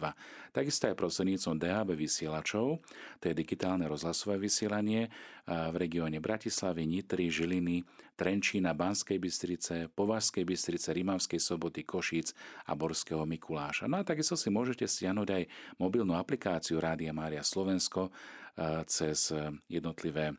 Takisto 0.50 0.90
aj 0.90 0.98
prostredníctvom 0.98 1.62
DHB 1.62 1.94
vysielačov, 1.94 2.82
to 3.22 3.30
je 3.30 3.38
digitálne 3.38 3.86
rozhlasové 3.86 4.42
vysielanie 4.42 5.14
v 5.46 5.76
regióne 5.78 6.18
Bratislavy, 6.18 6.90
Nitry, 6.90 7.30
Žiliny, 7.30 7.86
Trenčína, 8.18 8.74
Banskej 8.74 9.22
Bystrice, 9.22 9.92
Považskej 9.94 10.48
Bystrice, 10.48 10.90
Rimavskej 10.96 11.38
Soboty, 11.38 11.86
Košíc 11.86 12.34
a 12.66 12.74
Borského 12.74 13.28
Mikuláša. 13.28 13.86
No 13.86 14.02
a 14.02 14.08
takisto 14.08 14.34
si 14.40 14.50
môžete 14.50 14.88
stiahnuť 14.88 15.28
aj 15.30 15.44
mobilnú 15.80 16.16
aplikáciu 16.16 16.80
Rádia 16.80 17.12
Mária 17.12 17.44
Slovensko 17.44 18.10
eh, 18.10 18.84
cez 18.88 19.32
eh, 19.32 19.52
jednotlivé 19.68 20.32
eh, 20.32 20.38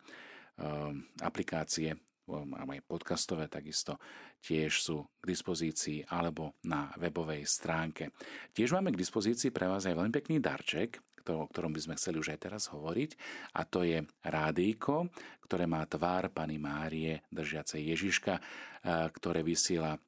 aplikácie 1.22 1.96
aj 2.26 2.82
podcastové 2.90 3.46
takisto 3.46 4.02
tiež 4.42 4.82
sú 4.82 5.06
k 5.22 5.30
dispozícii 5.30 6.10
alebo 6.10 6.58
na 6.66 6.90
webovej 6.98 7.46
stránke. 7.46 8.10
Tiež 8.50 8.74
máme 8.74 8.90
k 8.90 8.98
dispozícii 8.98 9.54
pre 9.54 9.70
vás 9.70 9.86
aj 9.86 9.94
veľmi 9.94 10.10
pekný 10.10 10.42
darček, 10.42 10.98
o 11.22 11.46
ktorom 11.46 11.70
by 11.70 11.80
sme 11.86 11.94
chceli 11.94 12.18
už 12.18 12.34
aj 12.34 12.40
teraz 12.42 12.66
hovoriť 12.70 13.10
a 13.54 13.62
to 13.62 13.86
je 13.86 14.02
rádíko, 14.26 15.10
ktoré 15.46 15.70
má 15.70 15.86
tvár 15.86 16.30
Pany 16.34 16.58
Márie 16.58 17.22
držiacej 17.30 17.94
Ježiška, 17.94 18.38
ktoré 19.14 19.42
vysiela 19.42 19.98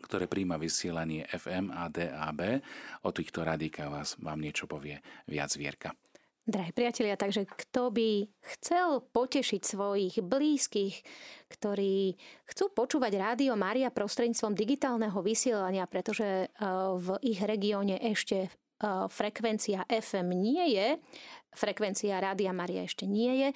ktoré 0.00 0.30
príjma 0.30 0.56
vysielanie 0.56 1.28
FM 1.28 1.74
a 1.74 1.92
DAB. 1.92 2.64
O 3.04 3.10
týchto 3.12 3.44
radíkach 3.44 3.92
vás 3.92 4.16
vám 4.16 4.40
niečo 4.40 4.64
povie 4.64 5.04
viac 5.28 5.52
Vierka. 5.58 5.92
Drahí 6.42 6.74
priatelia, 6.74 7.14
takže 7.14 7.46
kto 7.46 7.94
by 7.94 8.26
chcel 8.42 9.06
potešiť 9.14 9.62
svojich 9.62 10.18
blízkych, 10.26 11.06
ktorí 11.46 12.18
chcú 12.50 12.66
počúvať 12.74 13.12
rádio 13.14 13.54
Mária 13.54 13.94
prostredníctvom 13.94 14.50
digitálneho 14.58 15.14
vysielania, 15.22 15.86
pretože 15.86 16.26
e, 16.26 16.46
v 16.98 17.14
ich 17.22 17.38
regióne 17.38 17.94
ešte 18.02 18.38
e, 18.42 18.48
frekvencia 19.06 19.86
FM 19.86 20.34
nie 20.34 20.74
je, 20.74 20.98
frekvencia 21.54 22.18
Rádia 22.18 22.50
Maria 22.50 22.90
ešte 22.90 23.06
nie 23.06 23.46
je, 23.46 23.48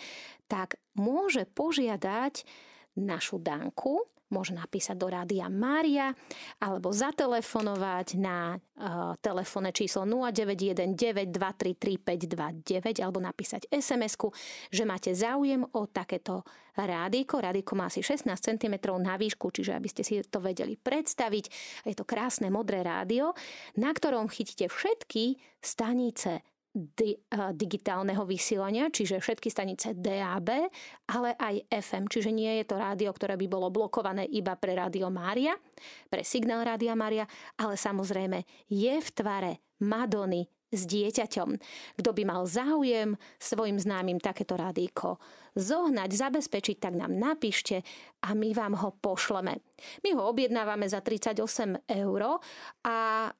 tak 0.47 0.78
môže 0.95 1.43
požiadať 1.43 2.47
našu 2.95 3.43
Danku, 3.43 4.07
môže 4.30 4.54
napísať 4.54 4.97
do 4.99 5.06
Rádia 5.06 5.47
Mária 5.47 6.11
alebo 6.59 6.90
zatelefonovať 6.90 8.18
na 8.18 8.56
uh, 8.56 9.14
telefónne 9.23 9.71
číslo 9.71 10.02
0919233529 10.06 13.02
alebo 13.02 13.21
napísať 13.23 13.71
SMS-ku, 13.71 14.33
že 14.71 14.83
máte 14.83 15.14
záujem 15.14 15.62
o 15.62 15.87
takéto 15.87 16.42
rádiko. 16.76 17.40
Rádiko 17.40 17.73
má 17.78 17.87
asi 17.88 18.04
16 18.04 18.37
cm 18.37 18.75
na 19.00 19.16
výšku, 19.16 19.49
čiže 19.54 19.73
aby 19.73 19.88
ste 19.88 20.04
si 20.04 20.21
to 20.26 20.42
vedeli 20.42 20.76
predstaviť. 20.76 21.45
Je 21.88 21.97
to 21.97 22.04
krásne 22.04 22.52
modré 22.52 22.85
rádio, 22.85 23.33
na 23.78 23.95
ktorom 23.95 24.28
chytíte 24.28 24.68
všetky 24.68 25.40
stanice 25.62 26.42
di, 26.76 27.16
uh, 27.16 27.56
digitálneho 27.56 28.28
vysielania, 28.28 28.92
čiže 28.92 29.25
všetky 29.25 29.49
stanice 29.49 29.97
DAB, 29.97 30.68
ale 31.09 31.33
aj 31.40 31.64
FM, 31.73 32.04
čiže 32.12 32.30
nie 32.30 32.61
je 32.61 32.68
to 32.68 32.76
rádio, 32.76 33.16
ktoré 33.16 33.40
by 33.40 33.47
bolo 33.49 33.73
blokované 33.73 34.28
iba 34.28 34.52
pre 34.61 34.76
Rádio 34.76 35.09
Mária, 35.09 35.56
pre 36.12 36.21
signál 36.21 36.68
Rádia 36.68 36.92
Mária, 36.92 37.25
ale 37.56 37.80
samozrejme 37.80 38.45
je 38.68 38.95
v 39.00 39.09
tvare 39.16 39.52
Madony 39.80 40.45
s 40.70 40.82
dieťaťom. 40.87 41.50
Kto 41.99 42.11
by 42.11 42.23
mal 42.26 42.42
záujem 42.46 43.14
svojim 43.38 43.78
známym 43.78 44.18
takéto 44.18 44.58
rádíko 44.58 45.18
zohnať, 45.56 46.11
zabezpečiť, 46.12 46.76
tak 46.76 46.94
nám 47.00 47.16
napíšte 47.16 47.80
a 48.28 48.37
my 48.37 48.52
vám 48.52 48.76
ho 48.76 48.92
pošleme. 48.92 49.56
My 50.04 50.11
ho 50.12 50.28
objednávame 50.28 50.85
za 50.85 51.00
38 51.00 51.88
eur 51.88 52.20
a 52.85 52.96
e, 53.25 53.30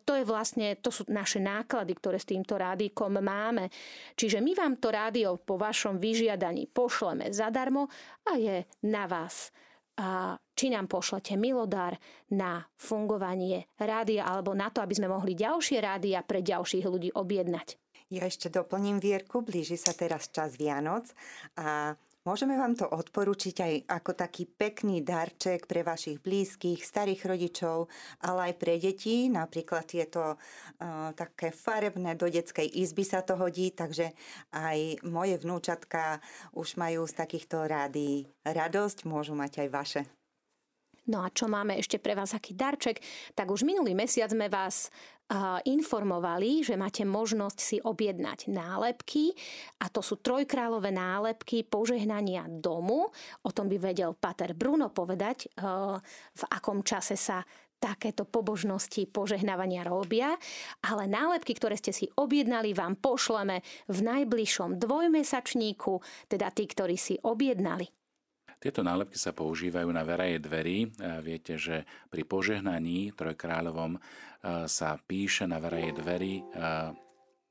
to 0.00 0.12
je 0.16 0.24
vlastne, 0.24 0.80
to 0.80 0.88
sú 0.88 1.04
naše 1.12 1.36
náklady, 1.36 1.92
ktoré 2.00 2.16
s 2.16 2.28
týmto 2.28 2.56
rádíkom 2.56 3.20
máme. 3.20 3.68
Čiže 4.16 4.40
my 4.40 4.52
vám 4.56 4.80
to 4.80 4.88
rádio 4.88 5.36
po 5.36 5.60
vašom 5.60 6.00
vyžiadaní 6.00 6.64
pošleme 6.72 7.28
zadarmo 7.28 7.92
a 8.24 8.40
je 8.40 8.64
na 8.88 9.04
vás 9.04 9.52
či 10.52 10.66
nám 10.68 10.86
pošlete 10.92 11.40
milodár 11.40 11.96
na 12.32 12.60
fungovanie 12.76 13.64
rádia 13.80 14.28
alebo 14.28 14.52
na 14.52 14.68
to, 14.68 14.84
aby 14.84 14.92
sme 14.92 15.08
mohli 15.08 15.32
ďalšie 15.32 15.80
rádia 15.80 16.20
pre 16.20 16.44
ďalších 16.44 16.84
ľudí 16.84 17.10
objednať. 17.16 17.80
Ja 18.06 18.22
ešte 18.22 18.52
doplním 18.52 19.02
Vierku, 19.02 19.42
blíži 19.42 19.74
sa 19.74 19.90
teraz 19.90 20.30
čas 20.30 20.54
Vianoc 20.54 21.10
a 21.58 21.98
Môžeme 22.26 22.58
vám 22.58 22.74
to 22.74 22.90
odporučiť 22.90 23.56
aj 23.62 23.74
ako 23.86 24.10
taký 24.18 24.50
pekný 24.50 24.98
darček 25.06 25.70
pre 25.70 25.86
vašich 25.86 26.18
blízkych, 26.18 26.82
starých 26.82 27.22
rodičov, 27.22 27.86
ale 28.26 28.50
aj 28.50 28.54
pre 28.58 28.82
deti. 28.82 29.30
Napríklad 29.30 29.86
tieto 29.86 30.34
uh, 30.34 31.14
také 31.14 31.54
farebné 31.54 32.18
do 32.18 32.26
detskej 32.26 32.66
izby 32.66 33.06
sa 33.06 33.22
to 33.22 33.38
hodí, 33.38 33.70
takže 33.70 34.10
aj 34.50 35.06
moje 35.06 35.38
vnúčatka 35.38 36.18
už 36.50 36.74
majú 36.74 37.06
z 37.06 37.14
takýchto 37.14 37.62
rády 37.62 38.26
radosť, 38.42 39.06
môžu 39.06 39.38
mať 39.38 39.62
aj 39.62 39.68
vaše. 39.70 40.15
No 41.06 41.22
a 41.22 41.30
čo 41.30 41.46
máme 41.46 41.78
ešte 41.78 42.02
pre 42.02 42.18
vás 42.18 42.34
aký 42.34 42.58
darček? 42.58 42.98
Tak 43.34 43.46
už 43.50 43.62
minulý 43.62 43.94
mesiac 43.94 44.30
sme 44.30 44.50
vás 44.50 44.90
informovali, 45.66 46.62
že 46.62 46.78
máte 46.78 47.02
možnosť 47.02 47.58
si 47.58 47.76
objednať 47.82 48.46
nálepky 48.46 49.34
a 49.82 49.90
to 49.90 49.98
sú 49.98 50.22
trojkrálové 50.22 50.94
nálepky 50.94 51.66
požehnania 51.66 52.46
domu. 52.46 53.10
O 53.42 53.50
tom 53.50 53.66
by 53.66 53.74
vedel 53.90 54.14
Pater 54.14 54.54
Bruno 54.54 54.94
povedať, 54.94 55.50
v 56.30 56.42
akom 56.46 56.86
čase 56.86 57.18
sa 57.18 57.42
takéto 57.76 58.22
pobožnosti 58.22 59.10
požehnávania 59.10 59.82
robia, 59.82 60.38
ale 60.86 61.10
nálepky, 61.10 61.58
ktoré 61.58 61.74
ste 61.74 61.90
si 61.90 62.06
objednali, 62.06 62.70
vám 62.70 62.94
pošleme 62.94 63.66
v 63.90 63.98
najbližšom 64.06 64.78
dvojmesačníku, 64.78 66.00
teda 66.30 66.54
tí, 66.54 66.70
ktorí 66.70 66.94
si 66.94 67.18
objednali. 67.18 67.95
Tieto 68.56 68.80
nálepky 68.80 69.20
sa 69.20 69.36
používajú 69.36 69.92
na 69.92 70.00
veraje 70.02 70.40
dverí. 70.40 70.88
Viete, 71.20 71.60
že 71.60 71.84
pri 72.08 72.24
požehnaní 72.24 73.12
trojkráľovom 73.12 74.00
sa 74.64 74.96
píše 75.04 75.44
na 75.44 75.60
veraje 75.60 75.92
dverí 75.92 76.40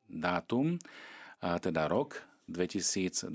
dátum, 0.06 0.78
teda 1.42 1.86
rok 1.86 2.22
2023, 2.50 3.34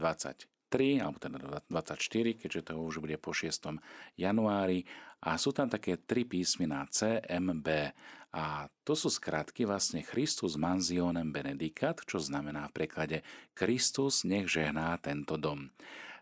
alebo 0.98 1.18
teda 1.18 1.62
24, 1.66 2.38
keďže 2.38 2.60
to 2.70 2.78
už 2.78 3.02
bude 3.02 3.18
po 3.18 3.34
6. 3.34 3.78
januári. 4.18 4.86
A 5.20 5.36
sú 5.36 5.52
tam 5.52 5.68
také 5.68 6.00
tri 6.00 6.24
písmená 6.24 6.86
C, 6.88 7.20
M, 7.28 7.60
B. 7.60 7.92
A 8.30 8.70
to 8.86 8.94
sú 8.94 9.10
skratky 9.10 9.66
vlastne 9.66 10.06
Christus 10.06 10.54
mansionem 10.54 11.34
benedicat, 11.34 11.98
čo 12.06 12.22
znamená 12.22 12.70
v 12.70 12.76
preklade 12.82 13.18
Kristus 13.50 14.22
nech 14.22 14.46
žehná 14.46 14.94
tento 15.02 15.34
dom. 15.34 15.74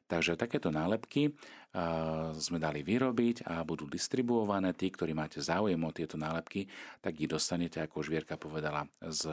Takže 0.09 0.41
takéto 0.41 0.73
nálepky 0.73 1.37
sme 2.41 2.57
dali 2.57 2.81
vyrobiť 2.81 3.45
a 3.45 3.61
budú 3.61 3.85
distribuované. 3.85 4.73
Tí, 4.73 4.89
ktorí 4.89 5.13
máte 5.13 5.45
záujem 5.45 5.77
o 5.79 5.93
tieto 5.93 6.17
nálepky, 6.17 6.65
tak 7.05 7.21
ich 7.21 7.29
dostanete, 7.29 7.85
ako 7.85 8.01
už 8.01 8.09
Vierka 8.09 8.41
povedala, 8.41 8.89
s 9.05 9.29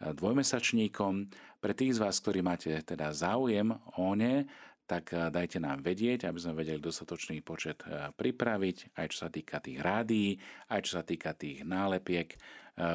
dvojmesačníkom. 0.00 1.28
Pre 1.60 1.72
tých 1.76 1.98
z 1.98 2.02
vás, 2.02 2.16
ktorí 2.24 2.40
máte 2.40 2.72
teda 2.80 3.12
záujem 3.12 3.76
o 4.00 4.16
ne, 4.16 4.48
tak 4.88 5.12
dajte 5.12 5.60
nám 5.60 5.84
vedieť, 5.84 6.24
aby 6.24 6.40
sme 6.40 6.64
vedeli 6.64 6.80
dostatočný 6.80 7.44
počet 7.44 7.84
pripraviť, 8.16 8.96
aj 8.96 9.06
čo 9.12 9.18
sa 9.26 9.28
týka 9.28 9.60
tých 9.60 9.84
rádií, 9.84 10.40
aj 10.72 10.80
čo 10.88 10.96
sa 10.96 11.04
týka 11.04 11.36
tých 11.36 11.60
nálepiek. 11.68 12.32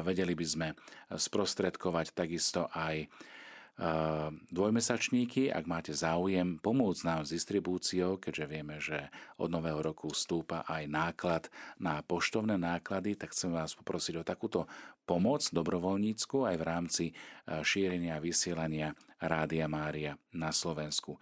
Vedeli 0.02 0.34
by 0.34 0.46
sme 0.48 0.68
sprostredkovať 1.14 2.10
takisto 2.10 2.66
aj 2.74 3.06
dvojmesačníky, 4.54 5.50
ak 5.50 5.66
máte 5.66 5.90
záujem 5.90 6.62
pomôcť 6.62 7.02
nám 7.02 7.20
s 7.26 7.34
distribúciou, 7.34 8.22
keďže 8.22 8.46
vieme, 8.46 8.78
že 8.78 9.10
od 9.34 9.50
nového 9.50 9.82
roku 9.82 10.14
stúpa 10.14 10.62
aj 10.62 10.86
náklad 10.86 11.42
na 11.82 11.98
poštovné 12.06 12.54
náklady, 12.54 13.18
tak 13.18 13.34
chcem 13.34 13.50
vás 13.50 13.74
poprosiť 13.74 14.22
o 14.22 14.24
takúto 14.26 14.70
pomoc 15.02 15.42
dobrovoľnícku 15.50 16.46
aj 16.46 16.56
v 16.56 16.64
rámci 16.64 17.04
šírenia 17.66 18.16
a 18.16 18.22
vysielania 18.22 18.94
Rádia 19.18 19.66
Mária 19.66 20.14
na 20.30 20.54
Slovensku. 20.54 21.18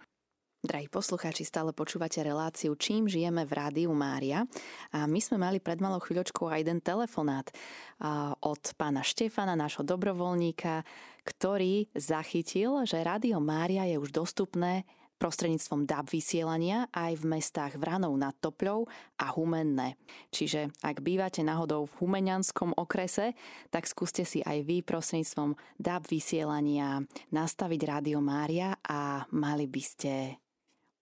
Drahí 0.63 0.87
poslucháči, 0.87 1.43
stále 1.43 1.75
počúvate 1.75 2.23
reláciu 2.23 2.71
Čím 2.79 3.11
žijeme 3.11 3.43
v 3.43 3.51
Rádiu 3.51 3.91
Mária. 3.91 4.47
A 4.95 5.03
my 5.11 5.19
sme 5.19 5.35
mali 5.35 5.59
pred 5.59 5.75
malou 5.83 5.99
chvíľočkou 5.99 6.47
aj 6.47 6.63
jeden 6.63 6.79
telefonát 6.79 7.51
od 8.39 8.63
pána 8.79 9.03
Štefana, 9.03 9.59
nášho 9.59 9.83
dobrovoľníka, 9.83 10.87
ktorý 11.27 11.91
zachytil, 11.91 12.79
že 12.87 13.03
Rádio 13.03 13.43
Mária 13.43 13.83
je 13.91 13.99
už 13.99 14.15
dostupné 14.15 14.87
prostredníctvom 15.19 15.83
DAB 15.83 16.07
vysielania 16.15 16.87
aj 16.95 17.19
v 17.19 17.23
mestách 17.27 17.75
Vranov 17.75 18.15
nad 18.15 18.31
Topľou 18.39 18.87
a 19.19 19.35
Humenné. 19.35 19.99
Čiže 20.31 20.71
ak 20.79 21.03
bývate 21.03 21.43
náhodou 21.43 21.91
v 21.91 22.07
Humenianskom 22.07 22.71
okrese, 22.79 23.35
tak 23.67 23.83
skúste 23.83 24.23
si 24.23 24.39
aj 24.39 24.63
vy 24.63 24.79
prostredníctvom 24.79 25.59
DAB 25.75 26.07
vysielania 26.07 27.03
nastaviť 27.35 27.81
Rádio 27.83 28.23
Mária 28.23 28.79
a 28.79 29.27
mali 29.35 29.67
by 29.67 29.83
ste 29.83 30.42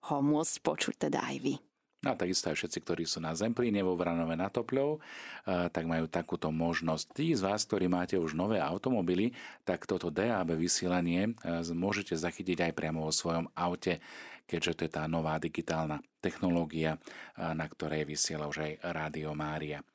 ho 0.09 0.17
môcť 0.23 0.55
počuť 0.65 0.95
teda 1.09 1.21
aj 1.21 1.37
vy. 1.41 1.55
A 2.01 2.17
takisto 2.17 2.49
aj 2.49 2.57
všetci, 2.57 2.81
ktorí 2.81 3.05
sú 3.05 3.21
na 3.21 3.37
Zemplíne 3.37 3.85
vo 3.85 3.93
Vranove 3.93 4.33
na 4.33 4.49
Topľov, 4.49 4.97
tak 5.45 5.85
majú 5.85 6.09
takúto 6.09 6.49
možnosť. 6.49 7.05
Tí 7.13 7.37
z 7.37 7.45
vás, 7.45 7.61
ktorí 7.61 7.85
máte 7.85 8.17
už 8.17 8.33
nové 8.33 8.57
automobily, 8.57 9.37
tak 9.61 9.85
toto 9.85 10.09
DAB 10.09 10.57
vysielanie 10.57 11.37
môžete 11.77 12.17
zachytiť 12.17 12.65
aj 12.65 12.73
priamo 12.73 13.05
vo 13.05 13.13
svojom 13.13 13.53
aute, 13.53 14.01
keďže 14.49 14.73
to 14.73 14.81
je 14.89 14.91
tá 14.97 15.05
nová 15.05 15.37
digitálna 15.37 16.01
technológia, 16.17 16.97
na 17.37 17.69
ktorej 17.69 18.09
vysiela 18.09 18.49
už 18.49 18.65
aj 18.65 18.71
Rádio 18.81 19.37
Mária. 19.37 19.85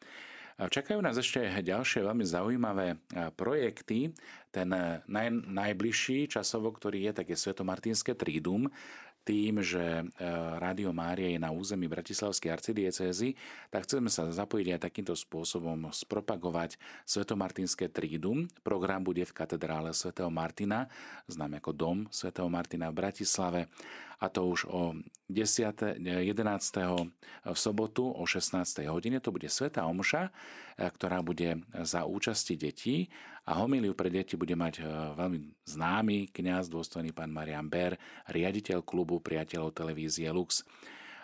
Čakajú 0.56 1.04
nás 1.04 1.20
ešte 1.20 1.42
ďalšie 1.42 2.00
veľmi 2.00 2.24
zaujímavé 2.24 2.96
projekty. 3.36 4.14
Ten 4.48 4.72
naj, 5.04 5.28
najbližší 5.52 6.32
časovo, 6.32 6.72
ktorý 6.72 7.10
je, 7.10 7.12
tak 7.12 7.28
je 7.28 7.36
Svetomartinské 7.36 8.16
trídum, 8.16 8.72
tým, 9.26 9.58
že 9.58 9.82
e, 9.82 10.04
Rádio 10.62 10.94
Mária 10.94 11.34
je 11.34 11.42
na 11.42 11.50
území 11.50 11.90
Bratislavskej 11.90 12.54
arcidiecezy, 12.54 13.34
tak 13.74 13.90
chceme 13.90 14.06
sa 14.06 14.30
zapojiť 14.30 14.78
aj 14.78 14.80
takýmto 14.86 15.18
spôsobom 15.18 15.90
spropagovať 15.90 16.78
Svetomartinské 17.02 17.90
trídum. 17.90 18.46
Program 18.62 19.02
bude 19.02 19.26
v 19.26 19.34
katedrále 19.34 19.90
svätého 19.90 20.30
Martina, 20.30 20.86
známe 21.26 21.58
ako 21.58 21.72
Dom 21.74 21.98
svätého 22.14 22.46
Martina 22.46 22.94
v 22.94 23.02
Bratislave 23.02 23.66
a 24.22 24.32
to 24.32 24.48
už 24.48 24.70
o 24.70 24.96
10. 25.28 25.98
11. 26.00 26.30
v 27.44 27.58
sobotu 27.58 28.08
o 28.08 28.24
16. 28.24 28.86
hodine. 28.88 29.18
To 29.20 29.34
bude 29.34 29.50
Sveta 29.50 29.84
Omša, 29.90 30.30
e, 30.30 30.86
ktorá 30.86 31.20
bude 31.26 31.66
za 31.82 32.06
účasti 32.06 32.54
detí 32.54 33.10
a 33.46 33.62
homiliu 33.62 33.94
pre 33.94 34.10
deti 34.10 34.34
bude 34.34 34.58
mať 34.58 34.74
e, 34.78 34.84
veľmi 35.14 35.38
známy 35.64 36.34
kňaz, 36.34 36.66
dôstojný 36.66 37.14
pán 37.14 37.30
Marian 37.30 37.70
Ber, 37.70 37.94
riaditeľ 38.26 38.82
klubu 38.82 39.22
priateľov 39.22 39.70
televízie 39.72 40.28
Lux. 40.34 40.66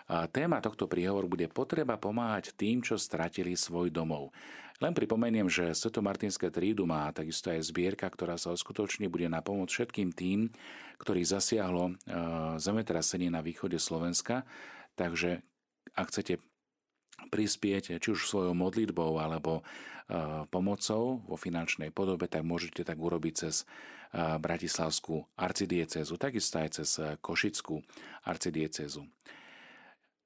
Téma 0.03 0.59
tohto 0.59 0.83
príhovoru 0.83 1.31
bude 1.31 1.47
potreba 1.47 1.95
pomáhať 1.95 2.51
tým, 2.59 2.83
čo 2.83 2.99
stratili 2.99 3.55
svoj 3.55 3.87
domov. 3.87 4.35
Len 4.83 4.91
pripomeniem, 4.91 5.47
že 5.47 5.71
Sveto-Martinské 5.71 6.51
trídu 6.51 6.83
má 6.83 7.07
takisto 7.15 7.47
aj 7.47 7.71
zbierka, 7.71 8.03
ktorá 8.11 8.35
sa 8.35 8.51
uskutoční, 8.51 9.07
bude 9.07 9.31
na 9.31 9.39
pomoc 9.39 9.71
všetkým 9.71 10.11
tým, 10.11 10.51
ktorý 10.99 11.23
zasiahlo 11.23 11.83
e, 11.87 11.93
zemetrasenie 12.59 13.31
na 13.31 13.39
východe 13.39 13.79
Slovenska. 13.79 14.43
Takže 14.99 15.39
ak 15.95 16.11
chcete 16.11 16.43
prispieť 17.29 17.97
či 17.97 18.07
už 18.13 18.25
svojou 18.25 18.53
modlitbou 18.57 19.21
alebo 19.21 19.59
e, 19.59 19.63
pomocou 20.49 21.21
vo 21.23 21.37
finančnej 21.37 21.93
podobe, 21.93 22.25
tak 22.29 22.45
môžete 22.45 22.85
tak 22.85 22.97
urobiť 22.97 23.33
cez 23.33 23.63
e, 23.63 23.65
Bratislavskú 24.37 25.23
arcidiecezu, 25.37 26.13
takisto 26.17 26.57
aj 26.59 26.69
cez 26.81 26.89
Košickú 27.21 27.81
arcidiecezu. 28.25 29.05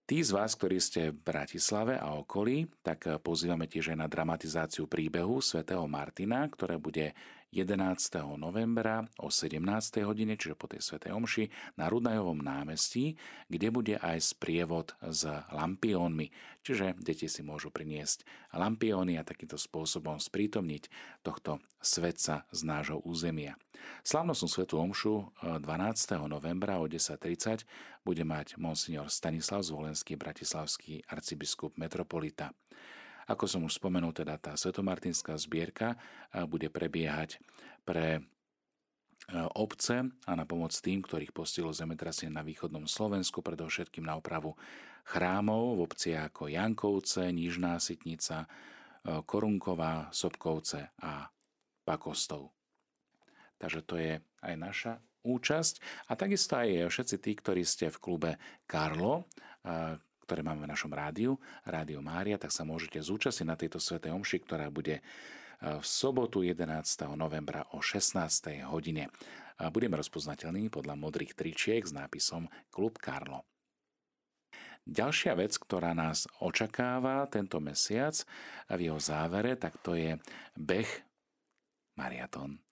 Tí 0.08 0.23
z 0.23 0.32
vás, 0.32 0.56
ktorí 0.56 0.80
ste 0.80 1.12
v 1.12 1.19
Bratislave 1.19 2.00
a 2.00 2.15
okolí, 2.15 2.71
tak 2.80 3.19
pozývame 3.19 3.67
tiež 3.67 3.91
aj 3.91 4.00
na 4.00 4.08
dramatizáciu 4.08 4.88
príbehu 4.88 5.43
svätého 5.43 5.84
Martina, 5.84 6.47
ktoré 6.47 6.80
bude 6.80 7.12
11. 7.58 8.38
novembra 8.38 9.02
o 9.17 9.34
17. 9.34 9.58
hodine, 10.06 10.38
čiže 10.38 10.54
po 10.54 10.70
tej 10.70 10.86
Svetej 10.86 11.17
Omši, 11.17 11.50
na 11.74 11.89
Rudnajovom 11.89 12.38
námestí, 12.38 13.17
kde 13.50 13.74
bude 13.74 13.96
aj 13.98 14.38
sprievod 14.38 14.93
s 15.02 15.26
lampiónmi. 15.50 16.30
Čiže 16.62 16.93
deti 17.02 17.26
si 17.26 17.41
môžu 17.41 17.74
priniesť 17.74 18.22
lampióny 18.54 19.17
a 19.17 19.26
takýmto 19.26 19.58
spôsobom 19.58 20.22
sprítomniť 20.22 20.93
tohto 21.26 21.58
svetca 21.82 22.46
z 22.54 22.62
nášho 22.62 23.02
územia. 23.02 23.58
Slavnostnú 24.06 24.48
Svetú 24.54 24.78
Omšu 24.78 25.34
12. 25.41 25.65
Eh, 25.65 26.30
novembra 26.30 26.78
o 26.78 26.86
10.30 26.86 27.65
bude 28.06 28.22
mať 28.22 28.62
monsignor 28.62 29.10
Stanislav 29.10 29.65
Zvolenský, 29.65 30.13
bratislavský 30.13 31.10
arcibiskup 31.10 31.74
metropolita. 31.82 32.54
Ako 33.28 33.44
som 33.44 33.68
už 33.68 33.76
spomenul, 33.76 34.16
teda 34.16 34.40
tá 34.40 34.56
svetomartinská 34.56 35.36
zbierka 35.36 36.00
bude 36.48 36.72
prebiehať 36.72 37.44
pre 37.84 38.24
obce 39.52 40.08
a 40.08 40.32
na 40.40 40.48
pomoc 40.48 40.72
tým, 40.72 41.04
ktorých 41.04 41.36
postihlo 41.36 41.76
zemetrasenie 41.76 42.32
na 42.32 42.48
východnom 42.48 42.88
Slovensku, 42.88 43.44
predovšetkým 43.44 44.08
na 44.08 44.16
opravu 44.16 44.56
chrámov 45.04 45.76
v 45.76 45.84
obciach 45.84 46.32
ako 46.32 46.48
Jankovce, 46.48 47.28
Nižná 47.36 47.76
Sitnica, 47.84 48.48
Korunková, 49.04 50.08
Sobkovce 50.16 50.96
a 51.04 51.28
Pakostov. 51.84 52.56
Takže 53.60 53.82
to 53.84 53.96
je 54.00 54.16
aj 54.20 54.56
naša 54.56 54.94
účasť 55.28 56.08
a 56.08 56.16
takisto 56.16 56.56
aj 56.56 56.88
všetci 56.88 57.16
tí, 57.20 57.32
ktorí 57.36 57.68
ste 57.68 57.92
v 57.92 58.00
klube 58.00 58.32
Karlo, 58.63 59.28
ktoré 60.28 60.44
máme 60.44 60.68
v 60.68 60.72
našom 60.76 60.92
rádiu, 60.92 61.40
Rádio 61.63 62.04
Mária, 62.04 62.36
tak 62.36 62.52
sa 62.52 62.68
môžete 62.68 63.00
zúčastniť 63.00 63.48
na 63.48 63.56
tejto 63.56 63.80
svetej 63.80 64.12
omši, 64.12 64.44
ktorá 64.44 64.68
bude 64.68 65.00
e, 65.00 65.04
v 65.63 65.86
sobotu 65.88 66.44
11. 66.44 66.68
novembra 67.16 67.63
o 67.72 67.80
16. 67.80 68.20
hodine. 68.68 69.08
Budeme 69.58 69.98
rozpoznateľní 69.98 70.70
podľa 70.70 70.94
modrých 70.94 71.34
tričiek 71.34 71.82
s 71.82 71.90
nápisom 71.90 72.46
Klub 72.70 73.02
Karlo. 73.02 73.42
Ďalšia 74.88 75.36
vec, 75.36 75.52
ktorá 75.60 75.92
nás 75.92 76.32
očakáva 76.40 77.28
tento 77.28 77.60
mesiac 77.60 78.16
v 78.72 78.88
jeho 78.88 79.02
závere, 79.04 79.60
tak 79.60 79.76
to 79.84 80.00
je 80.00 80.16
beh 80.56 80.88
mariatón. 82.00 82.63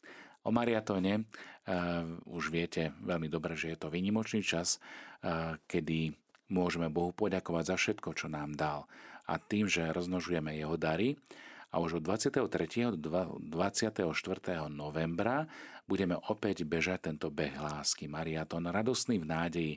O 0.47 0.53
mariatóne 0.53 1.25
uh, 1.25 2.07
už 2.29 2.53
viete 2.53 2.95
veľmi 3.03 3.27
dobre, 3.27 3.59
že 3.59 3.75
je 3.75 3.77
to 3.81 3.91
výnimočný 3.91 4.45
čas, 4.45 4.79
uh, 4.79 5.59
kedy 5.67 6.15
Môžeme 6.49 6.93
Bohu 6.93 7.09
poďakovať 7.13 7.63
za 7.73 7.75
všetko, 7.77 8.09
čo 8.13 8.27
nám 8.29 8.53
dal. 8.53 8.85
A 9.25 9.41
tým, 9.41 9.65
že 9.65 9.89
roznožujeme 9.89 10.53
jeho 10.53 10.77
dary, 10.77 11.17
a 11.75 11.83
už 11.83 11.99
od 11.99 12.07
23. 12.07 12.95
do 12.95 13.09
24. 13.51 13.99
novembra 14.71 15.43
budeme 15.83 16.15
opäť 16.31 16.63
bežať 16.63 17.11
tento 17.11 17.27
beh 17.27 17.51
lásky, 17.51 18.07
mariaton, 18.07 18.63
radosný 18.71 19.19
v 19.19 19.27
nádeji, 19.27 19.73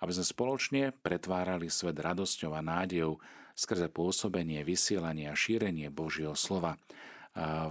aby 0.00 0.10
sme 0.16 0.24
spoločne 0.24 0.82
pretvárali 0.96 1.68
svet 1.68 2.00
radosťou 2.00 2.56
a 2.56 2.64
nádejou 2.64 3.20
skrze 3.52 3.92
pôsobenie, 3.92 4.64
vysielanie 4.64 5.28
a 5.28 5.36
šírenie 5.36 5.92
Božieho 5.92 6.32
slova 6.32 6.80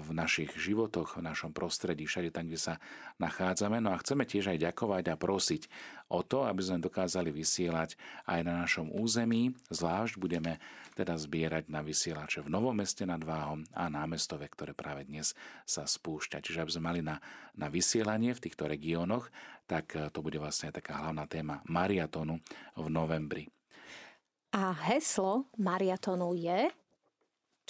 v 0.02 0.10
našich 0.18 0.58
životoch, 0.58 1.22
v 1.22 1.26
našom 1.30 1.54
prostredí, 1.54 2.10
všade 2.10 2.34
tam, 2.34 2.50
kde 2.50 2.58
sa 2.58 2.76
nachádzame. 3.22 3.78
No 3.78 3.94
a 3.94 4.02
chceme 4.02 4.26
tiež 4.26 4.50
aj 4.50 4.58
ďakovať 4.58 5.14
a 5.14 5.20
prosiť 5.22 5.70
o 6.10 6.26
to, 6.26 6.50
aby 6.50 6.62
sme 6.66 6.82
dokázali 6.82 7.30
vysielať 7.30 7.94
aj 8.26 8.42
na 8.42 8.66
našom 8.66 8.90
území. 8.90 9.54
Zvlášť 9.70 10.18
budeme 10.18 10.58
teda 10.98 11.14
zbierať 11.14 11.70
na 11.70 11.86
vysielače 11.86 12.42
v 12.42 12.50
Novom 12.50 12.74
meste 12.74 13.06
nad 13.06 13.22
Váhom 13.22 13.62
a 13.78 13.86
námestove, 13.86 14.50
ktoré 14.50 14.74
práve 14.74 15.06
dnes 15.06 15.38
sa 15.70 15.86
spúšťa. 15.86 16.42
Čiže 16.42 16.66
aby 16.66 16.72
sme 16.74 16.88
mali 16.90 17.02
na, 17.06 17.22
na 17.54 17.70
vysielanie 17.70 18.34
v 18.34 18.42
týchto 18.42 18.66
regiónoch, 18.66 19.30
tak 19.70 19.94
to 19.94 20.20
bude 20.26 20.42
vlastne 20.42 20.74
taká 20.74 21.06
hlavná 21.06 21.30
téma 21.30 21.62
mariatonu 21.70 22.42
v 22.76 22.86
novembri. 22.90 23.46
A 24.52 24.76
heslo 24.90 25.48
mariatonu 25.56 26.36
je 26.36 26.68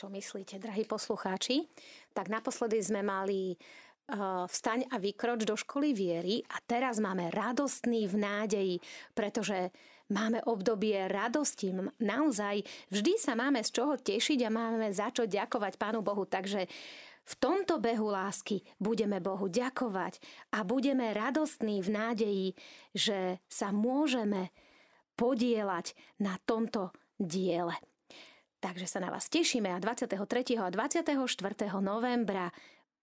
čo 0.01 0.09
myslíte, 0.09 0.57
drahí 0.57 0.89
poslucháči? 0.89 1.69
Tak 2.17 2.33
naposledy 2.33 2.81
sme 2.81 3.05
mali 3.05 3.53
uh, 3.53 4.49
vstaň 4.49 4.89
a 4.89 4.97
vykroč 4.97 5.45
do 5.45 5.53
školy 5.53 5.93
viery 5.93 6.41
a 6.49 6.57
teraz 6.65 6.97
máme 6.97 7.29
radostný 7.29 8.09
v 8.09 8.15
nádeji, 8.17 8.75
pretože 9.13 9.69
máme 10.09 10.41
obdobie 10.49 11.05
radosti. 11.05 11.69
Naozaj 12.01 12.65
vždy 12.89 13.13
sa 13.21 13.37
máme 13.37 13.61
z 13.61 13.69
čoho 13.77 13.93
tešiť 13.93 14.41
a 14.41 14.49
máme 14.49 14.89
za 14.89 15.13
čo 15.13 15.29
ďakovať 15.29 15.77
Pánu 15.77 16.01
Bohu. 16.01 16.25
Takže 16.25 16.65
v 17.21 17.33
tomto 17.37 17.77
behu 17.77 18.09
lásky 18.09 18.65
budeme 18.81 19.21
Bohu 19.21 19.53
ďakovať 19.53 20.17
a 20.57 20.65
budeme 20.65 21.13
radostní 21.13 21.77
v 21.85 21.89
nádeji, 21.93 22.47
že 22.97 23.37
sa 23.45 23.69
môžeme 23.69 24.49
podielať 25.13 25.93
na 26.17 26.41
tomto 26.49 26.89
diele. 27.21 27.77
Takže 28.62 28.86
sa 28.86 29.02
na 29.02 29.10
vás 29.10 29.26
tešíme 29.26 29.74
a 29.74 29.82
23. 29.82 30.21
a 30.62 30.69
24. 30.69 31.17
novembra 31.82 32.54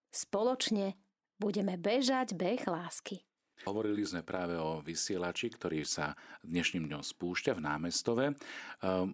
spoločne 0.07 0.94
budeme 1.35 1.75
bežať 1.75 2.38
beh 2.38 2.62
lásky. 2.62 3.27
Hovorili 3.66 4.07
sme 4.07 4.23
práve 4.23 4.55
o 4.55 4.79
vysielači, 4.79 5.51
ktorý 5.51 5.83
sa 5.83 6.14
dnešným 6.47 6.87
dňom 6.87 7.03
spúšťa 7.03 7.59
v 7.59 7.64
námestove. 7.66 8.25
E, 8.31 8.35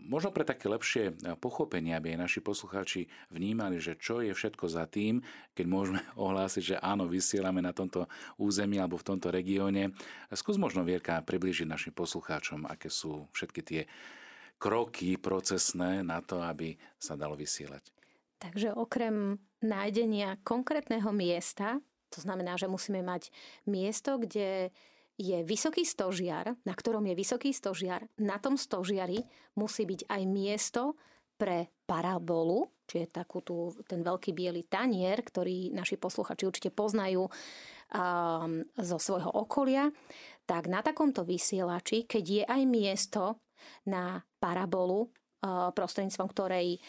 možno 0.04 0.36
pre 0.36 0.44
také 0.44 0.68
lepšie 0.68 1.16
pochopenie, 1.40 1.96
aby 1.96 2.12
aj 2.12 2.28
naši 2.28 2.40
poslucháči 2.44 3.08
vnímali, 3.32 3.80
že 3.80 3.96
čo 3.96 4.20
je 4.20 4.36
všetko 4.36 4.68
za 4.68 4.84
tým, 4.84 5.24
keď 5.56 5.64
môžeme 5.64 6.04
ohlásiť, 6.28 6.76
že 6.76 6.76
áno, 6.76 7.08
vysielame 7.08 7.64
na 7.64 7.72
tomto 7.72 8.04
území 8.36 8.76
alebo 8.76 9.00
v 9.00 9.16
tomto 9.16 9.32
regióne. 9.32 9.96
Skús 10.28 10.60
možno 10.60 10.84
Vierka 10.84 11.24
približiť 11.24 11.64
našim 11.64 11.96
poslucháčom, 11.96 12.68
aké 12.68 12.92
sú 12.92 13.32
všetky 13.32 13.60
tie 13.64 13.88
kroky 14.58 15.20
procesné 15.20 16.00
na 16.00 16.24
to, 16.24 16.40
aby 16.40 16.74
sa 16.96 17.18
dalo 17.18 17.36
vysielať. 17.36 17.94
Takže 18.38 18.76
okrem 18.76 19.40
nájdenia 19.64 20.36
konkrétneho 20.44 21.08
miesta, 21.16 21.80
to 22.12 22.20
znamená, 22.20 22.60
že 22.60 22.70
musíme 22.70 23.00
mať 23.00 23.32
miesto, 23.66 24.20
kde 24.20 24.70
je 25.14 25.38
vysoký 25.46 25.86
stožiar, 25.86 26.58
na 26.66 26.74
ktorom 26.74 27.06
je 27.06 27.14
vysoký 27.14 27.54
stožiar. 27.54 28.06
Na 28.18 28.38
tom 28.42 28.58
stožiari 28.58 29.22
musí 29.54 29.86
byť 29.86 30.10
aj 30.10 30.22
miesto 30.26 30.98
pre 31.34 31.70
parabolu, 31.86 32.70
čiže 32.86 33.10
takú 33.10 33.42
tú, 33.42 33.74
ten 33.86 34.02
veľký 34.02 34.30
biely 34.34 34.66
tanier, 34.70 35.18
ktorý 35.22 35.74
naši 35.74 35.98
posluchači 35.98 36.46
určite 36.46 36.70
poznajú 36.70 37.26
um, 37.26 38.62
zo 38.78 38.98
svojho 38.98 39.30
okolia. 39.34 39.90
Tak 40.46 40.70
na 40.70 40.82
takomto 40.82 41.26
vysielači, 41.26 42.06
keď 42.06 42.24
je 42.24 42.42
aj 42.46 42.62
miesto 42.66 43.22
na 43.88 44.22
parabolu, 44.38 45.08
eh, 45.08 45.70
prostredníctvom 45.72 46.28
ktorej 46.30 46.76
eh, 46.76 46.80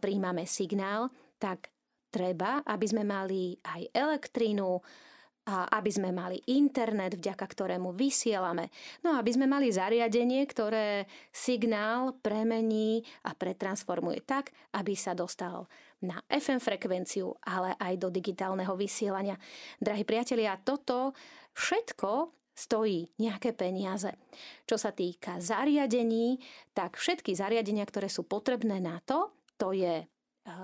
príjmame 0.00 0.44
signál, 0.44 1.08
tak 1.38 1.70
treba, 2.08 2.64
aby 2.64 2.86
sme 2.88 3.04
mali 3.04 3.56
aj 3.62 3.92
elektrínu, 3.92 4.80
aby 5.48 5.88
sme 5.88 6.12
mali 6.12 6.36
internet, 6.52 7.16
vďaka 7.16 7.40
ktorému 7.40 7.96
vysielame. 7.96 8.68
No 9.00 9.16
aby 9.16 9.32
sme 9.32 9.48
mali 9.48 9.72
zariadenie, 9.72 10.44
ktoré 10.44 11.08
signál 11.32 12.20
premení 12.20 13.00
a 13.24 13.32
pretransformuje 13.32 14.28
tak, 14.28 14.52
aby 14.76 14.92
sa 14.92 15.16
dostal 15.16 15.64
na 16.04 16.20
FM 16.28 16.60
frekvenciu, 16.60 17.32
ale 17.48 17.74
aj 17.80 17.94
do 17.96 18.08
digitálneho 18.12 18.76
vysielania. 18.76 19.40
Drahí 19.80 20.04
priatelia, 20.04 20.60
toto 20.60 21.16
všetko 21.56 22.37
stojí 22.58 23.14
nejaké 23.22 23.54
peniaze. 23.54 24.10
Čo 24.66 24.74
sa 24.74 24.90
týka 24.90 25.38
zariadení, 25.38 26.42
tak 26.74 26.98
všetky 26.98 27.38
zariadenia, 27.38 27.86
ktoré 27.86 28.10
sú 28.10 28.26
potrebné 28.26 28.82
na 28.82 28.98
to, 29.06 29.30
to 29.54 29.70
je 29.70 30.02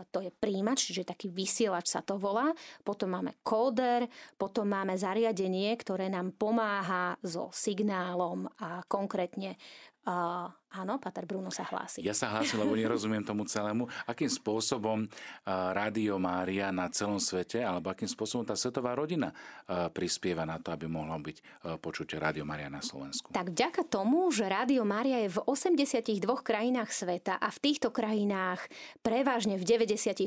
to 0.09 0.24
je 0.24 0.33
príjimač, 0.33 0.88
čiže 0.88 1.12
taký 1.12 1.28
vysielač 1.28 1.92
sa 1.92 2.00
to 2.00 2.16
volá. 2.16 2.48
Potom 2.80 3.12
máme 3.12 3.37
kóder, 3.44 4.09
potom 4.40 4.64
máme 4.64 4.96
zariadenie, 4.96 5.76
ktoré 5.76 6.09
nám 6.09 6.33
pomáha 6.40 7.20
so 7.20 7.52
signálom 7.52 8.48
a 8.64 8.80
konkrétne 8.88 9.61
Uh, 10.04 10.52
áno, 10.74 10.98
Pater 10.98 11.22
Bruno 11.24 11.54
sa 11.54 11.62
hlási. 11.62 12.02
Ja 12.02 12.10
sa 12.10 12.34
hlásim, 12.34 12.58
lebo 12.58 12.74
nerozumiem 12.74 13.22
tomu 13.22 13.46
celému. 13.46 13.87
Akým 14.10 14.26
spôsobom 14.26 15.06
Rádio 15.46 16.18
Mária 16.18 16.74
na 16.74 16.90
celom 16.90 17.22
svete, 17.22 17.62
alebo 17.62 17.94
akým 17.94 18.10
spôsobom 18.10 18.42
tá 18.42 18.58
svetová 18.58 18.98
rodina 18.98 19.30
prispieva 19.94 20.42
na 20.42 20.58
to, 20.58 20.74
aby 20.74 20.90
mohlo 20.90 21.14
byť 21.22 21.37
počuť 21.78 22.18
Rádio 22.18 22.42
Mária 22.42 22.66
na 22.66 22.82
Slovensku? 22.82 23.30
Tak 23.30 23.54
vďaka 23.54 23.87
tomu, 23.87 24.28
že 24.34 24.50
Rádio 24.50 24.82
Mária 24.82 25.22
je 25.24 25.38
v 25.38 25.42
82 25.46 26.20
krajinách 26.42 26.90
sveta 26.90 27.38
a 27.38 27.48
v 27.48 27.58
týchto 27.62 27.94
krajinách 27.94 28.66
prevažne 29.00 29.54
v 29.54 29.64
98% 29.64 30.18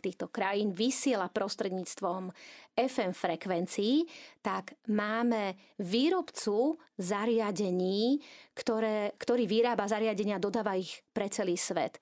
týchto 0.00 0.26
krajín 0.32 0.72
vysiela 0.72 1.28
prostredníctvom 1.28 2.32
FM 2.72 3.12
frekvencií, 3.12 4.08
tak 4.40 4.74
máme 4.88 5.54
výrobcu 5.76 6.80
zariadení, 6.96 8.18
ktoré, 8.56 9.12
ktorý 9.20 9.41
vyrába 9.46 9.88
zariadenia 9.88 10.42
dodáva 10.42 10.78
ich 10.78 11.02
pre 11.14 11.28
celý 11.28 11.58
svet. 11.58 11.98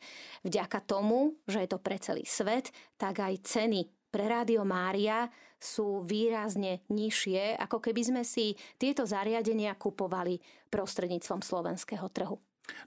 Vďaka 0.46 0.84
tomu, 0.84 1.40
že 1.44 1.64
je 1.64 1.68
to 1.70 1.78
pre 1.82 1.96
celý 2.00 2.24
svet, 2.24 2.72
tak 2.96 3.20
aj 3.20 3.44
ceny 3.44 3.88
pre 4.10 4.26
Rádio 4.26 4.66
Mária 4.66 5.30
sú 5.60 6.02
výrazne 6.02 6.82
nižšie, 6.88 7.60
ako 7.60 7.78
keby 7.78 8.02
sme 8.02 8.22
si 8.24 8.56
tieto 8.80 9.04
zariadenia 9.04 9.76
kupovali 9.76 10.40
prostredníctvom 10.72 11.44
slovenského 11.44 12.08
trhu. 12.10 12.40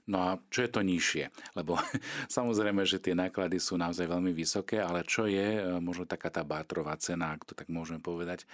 No 0.08 0.18
a 0.20 0.30
čo 0.48 0.64
je 0.64 0.70
to 0.70 0.80
nižšie? 0.80 1.24
Lebo 1.56 1.76
samozrejme, 2.36 2.84
že 2.84 3.00
tie 3.00 3.16
náklady 3.16 3.60
sú 3.60 3.76
naozaj 3.76 4.08
veľmi 4.08 4.32
vysoké, 4.32 4.80
ale 4.80 5.04
čo 5.04 5.28
je 5.28 5.60
e, 5.60 5.62
možno 5.80 6.08
taká 6.08 6.32
tá 6.32 6.42
bátrová 6.44 6.96
cena, 6.96 7.36
ak 7.36 7.44
to 7.44 7.52
tak 7.56 7.68
môžeme 7.68 8.00
povedať 8.00 8.44
e, 8.44 8.46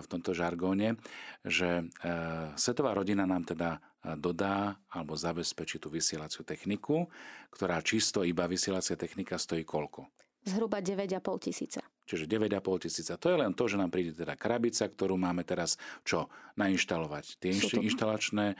v 0.00 0.06
tomto 0.06 0.36
žargóne, 0.36 1.00
že 1.44 1.84
e, 1.84 2.12
svetová 2.56 2.92
rodina 2.96 3.24
nám 3.24 3.48
teda 3.48 3.80
dodá 4.20 4.76
alebo 4.92 5.16
zabezpečí 5.16 5.80
tú 5.80 5.88
vysielaciu 5.88 6.44
techniku, 6.44 7.08
ktorá 7.48 7.80
čisto 7.80 8.20
iba 8.20 8.44
vysielacia 8.44 8.94
technika 9.00 9.40
stojí 9.40 9.64
koľko? 9.64 10.04
Zhruba 10.44 10.84
9,5 10.84 11.48
tisíca. 11.48 11.80
Čiže 12.04 12.28
9,5 12.28 12.84
tisíca. 12.84 13.16
To 13.16 13.32
je 13.32 13.36
len 13.40 13.56
to, 13.56 13.64
že 13.64 13.80
nám 13.80 13.88
príde 13.88 14.12
teda 14.12 14.36
krabica, 14.36 14.84
ktorú 14.84 15.16
máme 15.16 15.40
teraz 15.40 15.80
čo? 16.04 16.28
Nainštalovať. 16.60 17.40
Tie 17.40 17.56
to... 17.56 17.80
inštalačné 17.80 18.52
e, 18.52 18.56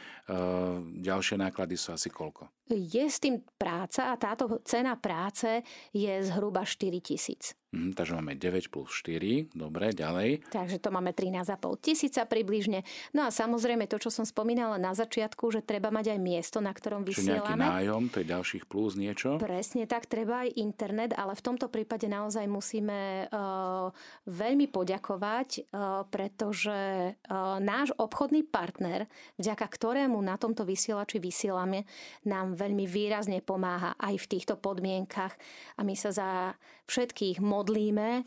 ďalšie 1.05 1.37
náklady 1.37 1.77
sú 1.77 1.93
asi 1.93 2.09
koľko? 2.09 2.49
Je 2.71 3.05
s 3.05 3.21
tým 3.21 3.45
práca 3.61 4.09
a 4.09 4.17
táto 4.17 4.61
cena 4.65 4.97
práce 4.97 5.61
je 5.93 6.13
zhruba 6.25 6.65
4 6.65 7.01
tisíc. 7.05 7.53
Mhm, 7.75 7.99
takže 7.99 8.15
máme 8.15 8.39
9 8.39 8.71
plus 8.71 8.87
4, 9.03 9.51
dobre, 9.51 9.91
ďalej. 9.91 10.47
Takže 10.47 10.79
to 10.79 10.95
máme 10.95 11.11
13,5 11.11 11.59
tisíca 11.83 12.23
približne. 12.23 12.87
No 13.11 13.27
a 13.27 13.35
samozrejme 13.35 13.91
to, 13.91 13.99
čo 13.99 14.15
som 14.15 14.23
spomínala 14.23 14.79
na 14.79 14.95
začiatku, 14.95 15.51
že 15.51 15.67
treba 15.67 15.91
mať 15.91 16.15
aj 16.15 16.21
miesto, 16.23 16.63
na 16.63 16.71
ktorom 16.71 17.03
vysielame. 17.03 17.43
Čiže 17.43 17.51
nejaký 17.51 17.55
nájom, 17.59 18.03
to 18.15 18.17
je 18.23 18.27
ďalších 18.31 18.65
plus 18.71 18.95
niečo? 18.95 19.43
Presne 19.43 19.91
tak, 19.91 20.07
treba 20.07 20.47
aj 20.47 20.55
internet, 20.55 21.11
ale 21.19 21.35
v 21.35 21.43
tomto 21.43 21.67
prípade 21.67 22.07
naozaj 22.07 22.47
musíme 22.47 23.27
uh, 23.27 23.91
veľmi 24.31 24.71
poďakovať, 24.71 25.49
uh, 25.67 26.07
pretože 26.07 26.79
uh, 27.11 27.59
náš 27.59 27.91
obchodný 27.99 28.47
partner, 28.47 29.11
vďaka 29.43 29.67
ktorému 29.67 30.15
na 30.23 30.39
tomto 30.39 30.63
vysielači 30.63 31.19
vysielame, 31.19 31.91
nám 32.23 32.54
veľmi 32.55 32.87
výrazne 32.87 33.43
pomáha 33.43 33.99
aj 33.99 34.15
v 34.23 34.31
týchto 34.31 34.55
podmienkach 34.57 35.35
a 35.77 35.81
my 35.83 35.95
sa 35.99 36.11
za 36.15 36.31
všetkých 36.87 37.43
modlíme, 37.43 38.25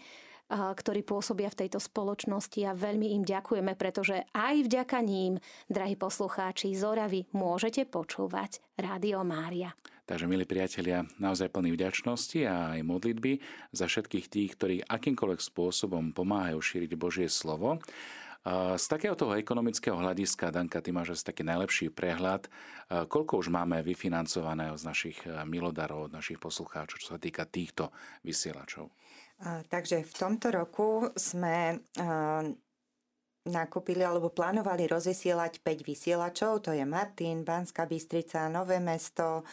ktorí 0.48 1.04
pôsobia 1.04 1.52
v 1.52 1.68
tejto 1.68 1.76
spoločnosti 1.76 2.63
a 2.63 2.72
veľmi 2.72 3.20
im 3.20 3.24
ďakujeme, 3.28 3.76
pretože 3.76 4.24
aj 4.32 4.63
vďaka 4.63 5.04
ním, 5.04 5.44
drahí 5.68 6.00
poslucháči 6.00 6.72
z 6.72 6.88
Oravy, 6.88 7.28
môžete 7.36 7.84
počúvať 7.84 8.63
Rádio 8.80 9.28
Mária. 9.28 9.76
Takže, 10.08 10.24
milí 10.24 10.48
priatelia, 10.48 11.04
naozaj 11.20 11.52
plný 11.52 11.76
vďačnosti 11.76 12.40
a 12.48 12.80
aj 12.80 12.88
modlitby 12.88 13.44
za 13.76 13.92
všetkých 13.92 14.32
tých, 14.32 14.56
ktorí 14.56 14.76
akýmkoľvek 14.88 15.44
spôsobom 15.44 16.16
pomáhajú 16.16 16.63
šíriť 16.63 16.96
Božie 16.96 17.28
slovo. 17.28 17.84
Z 18.78 18.86
takého 18.88 19.15
toho 19.17 19.36
ekonomického 19.36 19.97
hľadiska, 19.97 20.54
Danka, 20.54 20.80
ty 20.80 20.93
máš 20.95 21.17
asi 21.19 21.23
taký 21.32 21.43
najlepší 21.43 21.91
prehľad, 21.91 22.47
koľko 23.10 23.43
už 23.43 23.52
máme 23.52 23.84
vyfinancovaného 23.84 24.78
z 24.80 24.84
našich 24.88 25.17
milodarov, 25.47 26.08
od 26.08 26.15
našich 26.15 26.39
poslucháčov, 26.39 27.02
čo 27.02 27.15
sa 27.15 27.19
týka 27.19 27.43
týchto 27.43 27.91
vysielačov? 28.23 28.88
Takže 29.67 30.02
v 30.02 30.13
tomto 30.15 30.47
roku 30.50 31.12
sme 31.13 31.84
nakúpili 33.47 34.04
alebo 34.04 34.32
plánovali 34.32 34.91
rozvysielať 34.91 35.63
5 35.63 35.88
vysielačov, 35.88 36.67
to 36.67 36.76
je 36.76 36.84
Martin, 36.84 37.47
Banská 37.47 37.88
Bystrica, 37.88 38.52
Nové 38.52 38.80
mesto, 38.84 39.47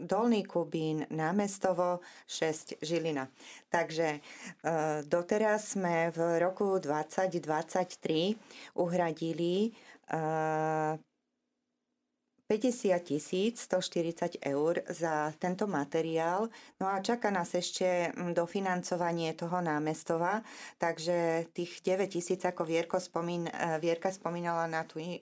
Dolný 0.00 0.46
Kubín, 0.46 1.06
Námestovo, 1.10 2.00
6 2.26 2.78
Žilina. 2.78 3.26
Takže 3.68 4.22
doteraz 5.10 5.74
sme 5.74 6.14
v 6.14 6.38
roku 6.38 6.78
2023 6.78 8.38
uhradili 8.78 9.74
50 12.46 13.02
tisíc 13.02 13.66
140 13.66 14.38
eur 14.38 14.78
za 14.86 15.34
tento 15.38 15.66
materiál. 15.66 16.46
No 16.78 16.86
a 16.86 17.02
čaká 17.02 17.34
nás 17.34 17.50
ešte 17.58 18.14
mm, 18.14 18.38
dofinancovanie 18.38 19.34
toho 19.34 19.58
námestova, 19.58 20.46
takže 20.78 21.50
tých 21.50 21.82
9 21.82 22.06
tisíc, 22.06 22.38
ako 22.46 22.62
Vierko 22.62 23.02
spomín, 23.02 23.50
e, 23.50 23.82
Vierka 23.82 24.14
spomínala 24.14 24.70
na, 24.70 24.86
tú, 24.86 25.02
e, 25.02 25.18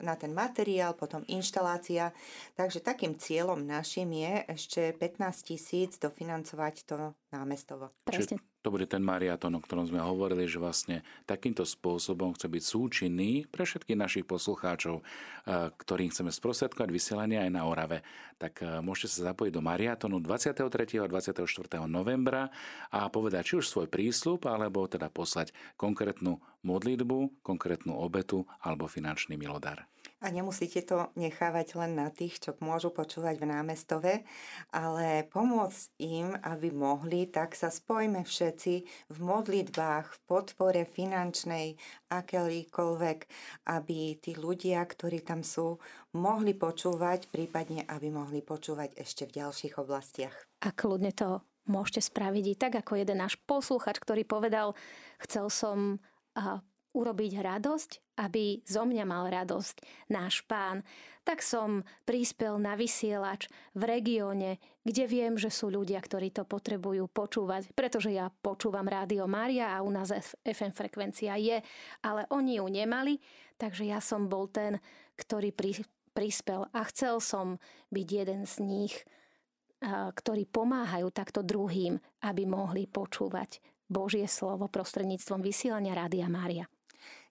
na 0.00 0.14
ten 0.16 0.32
materiál, 0.32 0.96
potom 0.96 1.20
inštalácia. 1.28 2.16
Takže 2.56 2.80
takým 2.80 3.20
cieľom 3.20 3.60
našim 3.60 4.08
je 4.08 4.48
ešte 4.48 4.82
15 4.96 5.52
tisíc 5.52 6.00
dofinancovať 6.00 6.74
to 6.88 7.12
námestovo. 7.32 7.92
Presne 8.04 8.40
to 8.68 8.74
bude 8.74 8.90
ten 8.90 9.00
mariaton, 9.00 9.54
o 9.56 9.64
ktorom 9.64 9.88
sme 9.88 10.02
hovorili, 10.02 10.44
že 10.44 10.60
vlastne 10.60 11.06
takýmto 11.24 11.64
spôsobom 11.64 12.36
chce 12.36 12.52
byť 12.52 12.62
súčinný 12.62 13.46
pre 13.48 13.64
všetkých 13.64 13.96
našich 13.96 14.24
poslucháčov, 14.28 15.00
eh, 15.00 15.70
ktorým 15.72 16.12
chceme 16.12 16.28
sprostredkovať 16.28 16.90
vysielanie 16.92 17.38
aj 17.38 17.50
na 17.54 17.64
Orave. 17.64 18.04
Tak 18.36 18.60
eh, 18.60 18.84
môžete 18.84 19.14
sa 19.14 19.32
zapojiť 19.32 19.52
do 19.56 19.62
mariatonu 19.64 20.20
23. 20.20 21.00
a 21.00 21.08
24. 21.08 21.88
novembra 21.88 22.52
a 22.92 23.08
povedať 23.08 23.54
či 23.54 23.54
už 23.62 23.66
svoj 23.70 23.86
prísľub, 23.88 24.44
alebo 24.44 24.84
teda 24.84 25.08
poslať 25.08 25.54
konkrétnu 25.80 26.42
modlitbu, 26.68 27.40
konkrétnu 27.40 27.96
obetu 27.96 28.44
alebo 28.60 28.84
finančný 28.84 29.40
milodar. 29.40 29.88
A 30.18 30.34
nemusíte 30.34 30.82
to 30.82 31.14
nechávať 31.14 31.78
len 31.78 31.94
na 31.94 32.10
tých, 32.10 32.42
čo 32.42 32.50
môžu 32.58 32.90
počúvať 32.90 33.38
v 33.38 33.50
námestove, 33.54 34.12
ale 34.74 35.22
pomôcť 35.30 35.94
im, 36.02 36.34
aby 36.42 36.74
mohli, 36.74 37.30
tak 37.30 37.54
sa 37.54 37.70
spojme 37.70 38.26
všetci 38.26 38.74
v 39.14 39.18
modlitbách, 39.22 40.06
v 40.10 40.20
podpore 40.26 40.82
finančnej, 40.90 41.78
akékoľvek, 42.10 43.18
aby 43.70 44.18
tí 44.18 44.34
ľudia, 44.34 44.82
ktorí 44.82 45.22
tam 45.22 45.46
sú, 45.46 45.78
mohli 46.18 46.50
počúvať, 46.50 47.30
prípadne 47.30 47.86
aby 47.86 48.10
mohli 48.10 48.42
počúvať 48.42 48.98
ešte 48.98 49.22
v 49.30 49.38
ďalších 49.38 49.78
oblastiach. 49.78 50.34
A 50.66 50.74
kľudne 50.74 51.14
to 51.14 51.46
môžete 51.70 52.10
spraviť 52.10 52.44
i 52.48 52.58
tak, 52.58 52.74
ako 52.74 52.98
jeden 52.98 53.22
náš 53.22 53.38
posluchač, 53.46 54.02
ktorý 54.02 54.26
povedal, 54.26 54.74
chcel 55.22 55.46
som 55.46 56.02
urobiť 56.98 57.32
radosť, 57.38 57.90
aby 58.18 58.64
zo 58.66 58.82
mňa 58.82 59.04
mal 59.06 59.30
radosť 59.30 60.08
náš 60.10 60.42
pán. 60.48 60.82
Tak 61.22 61.44
som 61.44 61.84
prispel 62.08 62.56
na 62.56 62.72
vysielač 62.72 63.46
v 63.76 63.82
regióne, 63.84 64.56
kde 64.82 65.04
viem, 65.04 65.36
že 65.36 65.52
sú 65.52 65.68
ľudia, 65.68 66.00
ktorí 66.00 66.32
to 66.32 66.48
potrebujú 66.48 67.04
počúvať, 67.12 67.76
pretože 67.76 68.10
ja 68.10 68.32
počúvam 68.32 68.88
Rádio 68.88 69.28
Mária 69.28 69.76
a 69.76 69.84
u 69.84 69.92
nás 69.92 70.08
FM 70.42 70.72
frekvencia 70.72 71.36
je, 71.36 71.60
ale 72.00 72.24
oni 72.32 72.56
ju 72.58 72.66
nemali, 72.66 73.20
takže 73.60 73.84
ja 73.84 74.00
som 74.00 74.24
bol 74.26 74.48
ten, 74.48 74.80
ktorý 75.20 75.52
pri, 75.52 75.84
prispel 76.16 76.64
a 76.72 76.80
chcel 76.88 77.20
som 77.20 77.60
byť 77.92 78.08
jeden 78.08 78.42
z 78.48 78.54
nich, 78.64 78.94
ktorí 79.84 80.50
pomáhajú 80.50 81.12
takto 81.14 81.46
druhým, 81.46 82.00
aby 82.26 82.42
mohli 82.48 82.90
počúvať 82.90 83.62
Božie 83.88 84.28
slovo 84.28 84.68
prostredníctvom 84.68 85.40
vysielania 85.40 85.96
Rádia 85.96 86.28
Mária. 86.28 86.68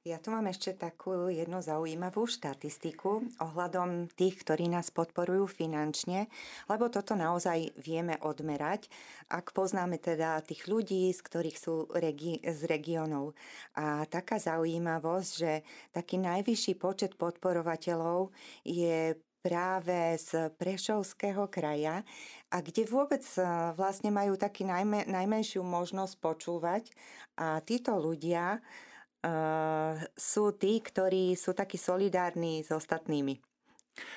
Ja 0.07 0.23
tu 0.23 0.31
mám 0.31 0.47
ešte 0.47 0.71
takú 0.71 1.27
jednu 1.27 1.59
zaujímavú 1.59 2.31
štatistiku 2.31 3.27
ohľadom 3.43 4.07
tých, 4.15 4.39
ktorí 4.39 4.71
nás 4.71 4.87
podporujú 4.87 5.51
finančne, 5.51 6.31
lebo 6.71 6.87
toto 6.87 7.11
naozaj 7.11 7.75
vieme 7.75 8.15
odmerať, 8.23 8.87
ak 9.27 9.51
poznáme 9.51 9.99
teda 9.99 10.39
tých 10.47 10.71
ľudí, 10.71 11.11
z 11.11 11.19
ktorých 11.19 11.57
sú 11.59 11.91
regi- 11.91 12.39
z 12.39 12.59
regionov. 12.71 13.35
A 13.75 14.07
taká 14.07 14.39
zaujímavosť, 14.39 15.31
že 15.35 15.67
taký 15.91 16.23
najvyšší 16.23 16.79
počet 16.79 17.19
podporovateľov 17.19 18.31
je 18.63 19.11
práve 19.41 20.17
z 20.19 20.51
Prešovského 20.57 21.47
kraja 21.47 22.03
a 22.51 22.57
kde 22.59 22.87
vôbec 22.87 23.23
e, 23.37 23.41
vlastne 23.77 24.11
majú 24.11 24.35
taký 24.35 24.65
najme, 24.65 25.07
najmenšiu 25.07 25.61
možnosť 25.61 26.13
počúvať 26.19 26.83
a 27.37 27.61
títo 27.61 27.95
ľudia 27.95 28.61
sú 30.15 30.55
tí, 30.55 30.79
ktorí 30.79 31.35
sú 31.35 31.51
takí 31.51 31.75
solidárni 31.75 32.63
s 32.63 32.69
ostatnými. 32.71 33.41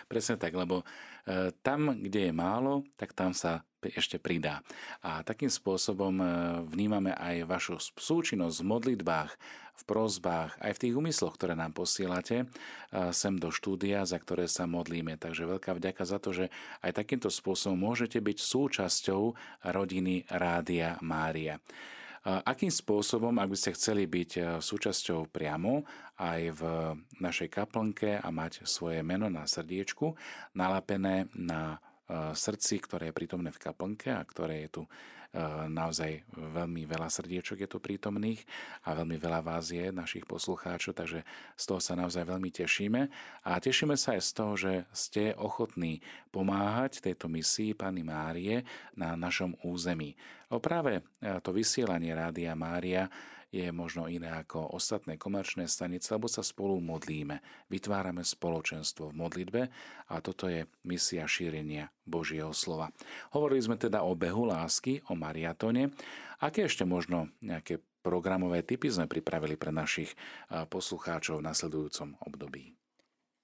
Presne 0.07 0.37
tak, 0.37 0.53
lebo 0.53 0.85
e, 0.85 1.57
tam, 1.65 1.97
kde 1.97 2.29
je 2.29 2.33
málo, 2.37 2.85
tak 3.01 3.17
tam 3.17 3.33
sa 3.33 3.65
ešte 3.81 4.21
pridá. 4.21 4.61
A 5.01 5.25
takým 5.25 5.49
spôsobom 5.49 6.21
vnímame 6.69 7.17
aj 7.17 7.49
vašu 7.49 7.81
súčinnosť 7.81 8.61
v 8.61 8.69
modlitbách, 8.69 9.31
v 9.81 9.83
prozbách, 9.89 10.61
aj 10.61 10.73
v 10.77 10.83
tých 10.87 10.95
úmysloch, 10.95 11.35
ktoré 11.41 11.57
nám 11.57 11.73
posielate 11.73 12.45
e, 12.45 12.47
sem 13.17 13.35
do 13.41 13.49
štúdia, 13.49 14.05
za 14.05 14.21
ktoré 14.21 14.45
sa 14.45 14.69
modlíme. 14.69 15.17
Takže 15.17 15.49
veľká 15.49 15.73
vďaka 15.77 16.03
za 16.05 16.21
to, 16.21 16.37
že 16.37 16.53
aj 16.85 17.01
takýmto 17.01 17.33
spôsobom 17.33 17.81
môžete 17.81 18.21
byť 18.21 18.39
súčasťou 18.39 19.23
rodiny 19.73 20.29
Rádia 20.29 21.01
Mária. 21.01 21.59
Akým 22.21 22.69
spôsobom, 22.69 23.33
ak 23.41 23.49
by 23.49 23.57
ste 23.57 23.73
chceli 23.73 24.05
byť 24.05 24.31
e, 24.37 24.41
súčasťou 24.61 25.33
priamo 25.33 25.89
aj 26.21 26.41
v 26.53 26.63
našej 27.17 27.49
kaplnke 27.49 28.21
a 28.21 28.29
mať 28.29 28.69
svoje 28.69 29.01
meno 29.01 29.33
na 29.33 29.49
srdiečku, 29.49 30.13
nalapené 30.53 31.33
na 31.33 31.81
srdci, 32.35 32.83
ktoré 32.83 33.11
je 33.11 33.17
prítomné 33.17 33.51
v 33.55 33.63
kaplnke 33.63 34.11
a 34.11 34.23
ktoré 34.27 34.67
je 34.67 34.83
tu 34.83 34.83
naozaj 35.71 36.27
veľmi 36.35 36.91
veľa 36.91 37.07
srdiečok 37.07 37.63
je 37.63 37.69
tu 37.71 37.79
prítomných 37.79 38.43
a 38.83 38.99
veľmi 38.99 39.15
veľa 39.15 39.41
vás 39.47 39.71
je, 39.71 39.95
našich 39.95 40.27
poslucháčov, 40.27 40.99
takže 40.99 41.23
z 41.55 41.65
toho 41.65 41.79
sa 41.79 41.95
naozaj 41.95 42.27
veľmi 42.27 42.51
tešíme. 42.51 43.01
A 43.47 43.63
tešíme 43.63 43.95
sa 43.95 44.19
aj 44.19 44.23
z 44.27 44.31
toho, 44.35 44.53
že 44.59 44.73
ste 44.91 45.25
ochotní 45.39 46.03
pomáhať 46.35 46.99
tejto 46.99 47.31
misii 47.31 47.79
Pany 47.79 48.03
Márie 48.03 48.67
na 48.99 49.15
našom 49.15 49.55
území. 49.63 50.19
O 50.51 50.59
práve 50.59 51.07
to 51.47 51.55
vysielanie 51.55 52.11
Rádia 52.11 52.59
Mária 52.59 53.07
je 53.51 53.67
možno 53.75 54.07
iné 54.07 54.31
ako 54.31 54.79
ostatné 54.79 55.19
komerčné 55.19 55.67
stanice, 55.67 56.15
lebo 56.15 56.31
sa 56.31 56.47
spolu 56.47 56.79
modlíme, 56.79 57.67
vytvárame 57.67 58.23
spoločenstvo 58.23 59.11
v 59.11 59.19
modlitbe 59.19 59.63
a 60.09 60.15
toto 60.23 60.47
je 60.47 60.71
misia 60.87 61.27
šírenia 61.27 61.91
Božieho 62.07 62.55
slova. 62.55 62.95
Hovorili 63.35 63.61
sme 63.61 63.77
teda 63.77 64.07
o 64.07 64.15
behu 64.15 64.47
lásky, 64.47 65.03
o 65.11 65.19
mariatone. 65.19 65.91
Aké 66.41 66.71
ešte 66.71 66.87
možno 66.87 67.29
nejaké 67.43 67.83
programové 68.01 68.65
typy 68.65 68.89
sme 68.89 69.05
pripravili 69.05 69.61
pre 69.61 69.75
našich 69.75 70.17
poslucháčov 70.49 71.45
v 71.45 71.47
nasledujúcom 71.51 72.17
období? 72.25 72.80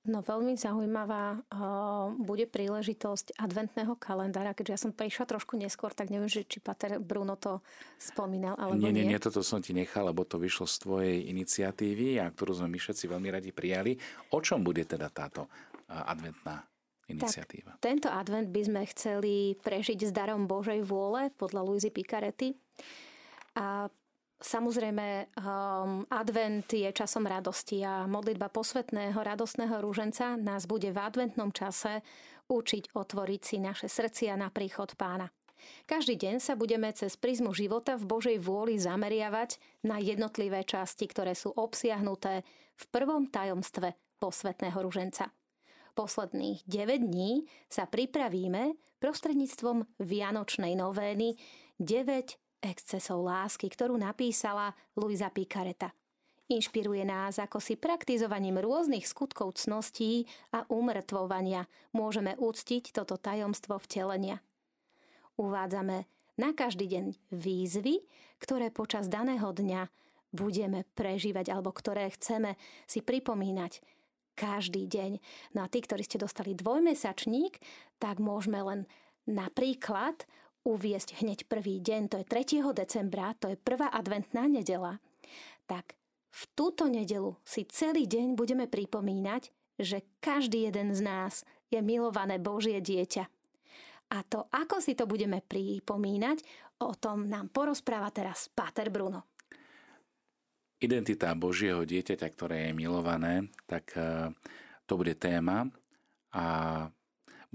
No 0.06 0.22
veľmi 0.22 0.54
zaujímavá 0.54 1.42
uh, 1.50 2.14
bude 2.14 2.46
príležitosť 2.46 3.34
adventného 3.42 3.98
kalendára, 3.98 4.54
keďže 4.54 4.72
ja 4.72 4.80
som 4.86 4.92
prišla 4.94 5.26
trošku 5.26 5.58
neskôr, 5.58 5.90
tak 5.90 6.14
neviem, 6.14 6.30
že 6.30 6.46
či 6.46 6.62
Pater 6.62 7.02
Bruno 7.02 7.34
to 7.34 7.58
spomínal, 7.98 8.54
alebo 8.54 8.78
nie. 8.78 8.94
Nie, 8.94 9.02
nie, 9.02 9.18
toto 9.18 9.42
som 9.42 9.58
ti 9.58 9.74
nechal, 9.74 10.06
lebo 10.06 10.22
to 10.22 10.38
vyšlo 10.38 10.70
z 10.70 10.76
tvojej 10.78 11.18
iniciatívy 11.26 12.22
a 12.22 12.30
ktorú 12.30 12.62
sme 12.62 12.70
my 12.70 12.78
všetci 12.78 13.04
veľmi 13.10 13.28
radi 13.34 13.50
prijali. 13.50 13.98
O 14.30 14.38
čom 14.38 14.62
bude 14.62 14.86
teda 14.86 15.10
táto 15.10 15.50
uh, 15.50 16.06
adventná 16.06 16.62
iniciatíva? 17.10 17.78
Tak, 17.78 17.82
tento 17.82 18.08
advent 18.10 18.50
by 18.54 18.62
sme 18.62 18.82
chceli 18.94 19.58
prežiť 19.58 20.06
s 20.06 20.12
darom 20.14 20.46
Božej 20.46 20.86
vôle 20.86 21.34
podľa 21.34 21.66
Luizy 21.66 21.90
Picaretti. 21.90 22.54
A 23.58 23.90
Samozrejme, 24.36 25.32
um, 25.40 26.04
advent 26.12 26.68
je 26.68 26.92
časom 26.92 27.24
radosti 27.24 27.80
a 27.80 28.04
modlitba 28.04 28.52
posvetného 28.52 29.16
radostného 29.16 29.80
rúženca 29.80 30.36
nás 30.36 30.68
bude 30.68 30.92
v 30.92 30.98
adventnom 31.00 31.48
čase 31.48 32.04
učiť 32.44 32.92
otvoriť 32.92 33.40
si 33.40 33.56
naše 33.56 33.88
srdcia 33.88 34.36
na 34.36 34.52
príchod 34.52 34.92
pána. 34.92 35.32
Každý 35.88 36.20
deň 36.20 36.36
sa 36.36 36.52
budeme 36.52 36.92
cez 36.92 37.16
prizmu 37.16 37.56
života 37.56 37.96
v 37.96 38.04
Božej 38.04 38.36
vôli 38.36 38.76
zameriavať 38.76 39.56
na 39.88 39.96
jednotlivé 40.04 40.62
časti, 40.68 41.08
ktoré 41.08 41.32
sú 41.32 41.56
obsiahnuté 41.56 42.44
v 42.76 42.84
prvom 42.92 43.24
tajomstve 43.32 43.96
posvetného 44.20 44.78
ruženca. 44.84 45.32
Posledných 45.96 46.60
9 46.68 47.08
dní 47.08 47.48
sa 47.72 47.88
pripravíme 47.88 48.76
prostredníctvom 49.00 49.96
Vianočnej 49.96 50.76
novény 50.76 51.40
9 51.80 52.45
excesov 52.62 53.24
lásky, 53.24 53.68
ktorú 53.68 53.96
napísala 53.96 54.72
Luisa 54.96 55.28
Picareta. 55.32 55.92
Inšpiruje 56.46 57.02
nás, 57.02 57.42
ako 57.42 57.58
si 57.58 57.74
praktizovaním 57.74 58.62
rôznych 58.62 59.02
skutkov 59.02 59.58
cností 59.58 60.30
a 60.54 60.62
umrtvovania 60.70 61.66
môžeme 61.90 62.38
úctiť 62.38 62.94
toto 62.94 63.18
tajomstvo 63.18 63.82
vtelenia. 63.82 64.38
Uvádzame 65.34 66.06
na 66.38 66.54
každý 66.54 66.86
deň 66.86 67.04
výzvy, 67.34 68.06
ktoré 68.38 68.70
počas 68.70 69.10
daného 69.10 69.50
dňa 69.50 69.90
budeme 70.30 70.86
prežívať 70.94 71.50
alebo 71.50 71.74
ktoré 71.74 72.12
chceme 72.14 72.54
si 72.86 73.02
pripomínať 73.02 73.82
každý 74.36 74.86
deň. 74.86 75.18
No 75.56 75.64
a 75.64 75.70
tí, 75.72 75.82
ktorí 75.82 76.04
ste 76.04 76.20
dostali 76.20 76.52
dvojmesačník, 76.54 77.58
tak 77.98 78.20
môžeme 78.20 78.60
len 78.62 78.80
napríklad 79.26 80.28
uviesť 80.66 81.22
hneď 81.22 81.46
prvý 81.46 81.78
deň, 81.78 82.02
to 82.10 82.16
je 82.18 82.26
3. 82.26 82.66
decembra, 82.74 83.38
to 83.38 83.54
je 83.54 83.56
prvá 83.56 83.86
adventná 83.94 84.50
nedela, 84.50 84.98
tak 85.70 85.94
v 86.34 86.42
túto 86.58 86.90
nedelu 86.90 87.38
si 87.46 87.64
celý 87.70 88.04
deň 88.04 88.34
budeme 88.34 88.66
pripomínať, 88.66 89.54
že 89.78 90.02
každý 90.18 90.66
jeden 90.66 90.92
z 90.92 91.00
nás 91.06 91.46
je 91.70 91.78
milované 91.80 92.42
Božie 92.42 92.82
dieťa. 92.82 93.24
A 94.06 94.18
to, 94.26 94.46
ako 94.50 94.82
si 94.82 94.98
to 94.98 95.06
budeme 95.06 95.40
pripomínať, 95.40 96.42
o 96.82 96.92
tom 96.98 97.30
nám 97.30 97.48
porozpráva 97.50 98.12
teraz 98.12 98.50
Páter 98.52 98.92
Bruno. 98.92 99.24
Identita 100.76 101.32
Božieho 101.32 101.88
dieťaťa, 101.88 102.28
ktoré 102.36 102.56
je 102.68 102.72
milované, 102.76 103.48
tak 103.64 103.96
eh, 103.96 104.28
to 104.84 105.00
bude 105.00 105.16
téma 105.16 105.72
a 106.36 106.44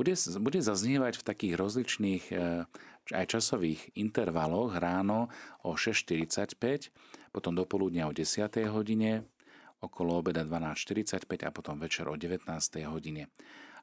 bude, 0.02 0.18
bude 0.18 0.60
zaznievať 0.66 1.22
v 1.22 1.24
takých 1.30 1.54
rozličných 1.62 2.24
eh, 2.34 2.66
aj 3.14 3.26
časových 3.38 3.94
intervaloch 3.94 4.74
ráno 4.74 5.30
o 5.62 5.78
6.45, 5.78 6.90
potom 7.30 7.54
do 7.54 7.70
poludnia 7.70 8.10
o 8.10 8.14
10. 8.14 8.50
hodine, 8.74 9.30
okolo 9.78 10.26
obeda 10.26 10.42
12.45 10.42 11.30
a 11.46 11.50
potom 11.54 11.78
večer 11.78 12.10
o 12.10 12.18
19. 12.18 12.50
hodine. 12.90 13.30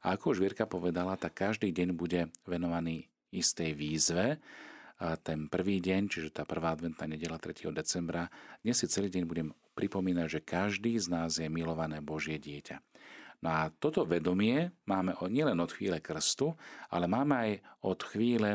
A 0.02 0.18
ako 0.18 0.34
už 0.34 0.38
Vierka 0.42 0.66
povedala, 0.66 1.14
tak 1.18 1.38
každý 1.38 1.70
deň 1.70 1.94
bude 1.94 2.30
venovaný 2.46 3.10
istej 3.34 3.74
výzve. 3.74 4.38
A 4.98 5.14
ten 5.14 5.46
prvý 5.46 5.78
deň, 5.78 6.10
čiže 6.10 6.34
tá 6.34 6.42
prvá 6.42 6.74
adventná 6.74 7.06
nedela 7.06 7.38
3. 7.38 7.70
decembra, 7.70 8.30
dnes 8.66 8.78
si 8.78 8.90
celý 8.90 9.10
deň 9.10 9.24
budem 9.26 9.48
pripomínať, 9.78 10.26
že 10.26 10.40
každý 10.42 10.98
z 10.98 11.06
nás 11.06 11.38
je 11.38 11.46
milované 11.46 12.02
Božie 12.02 12.38
dieťa. 12.38 12.82
No 13.38 13.48
a 13.54 13.70
toto 13.70 14.02
vedomie 14.02 14.74
máme 14.88 15.14
nielen 15.30 15.58
od 15.62 15.70
chvíle 15.70 16.02
krstu, 16.02 16.58
ale 16.90 17.06
máme 17.06 17.34
aj 17.38 17.50
od 17.86 18.00
chvíle 18.02 18.50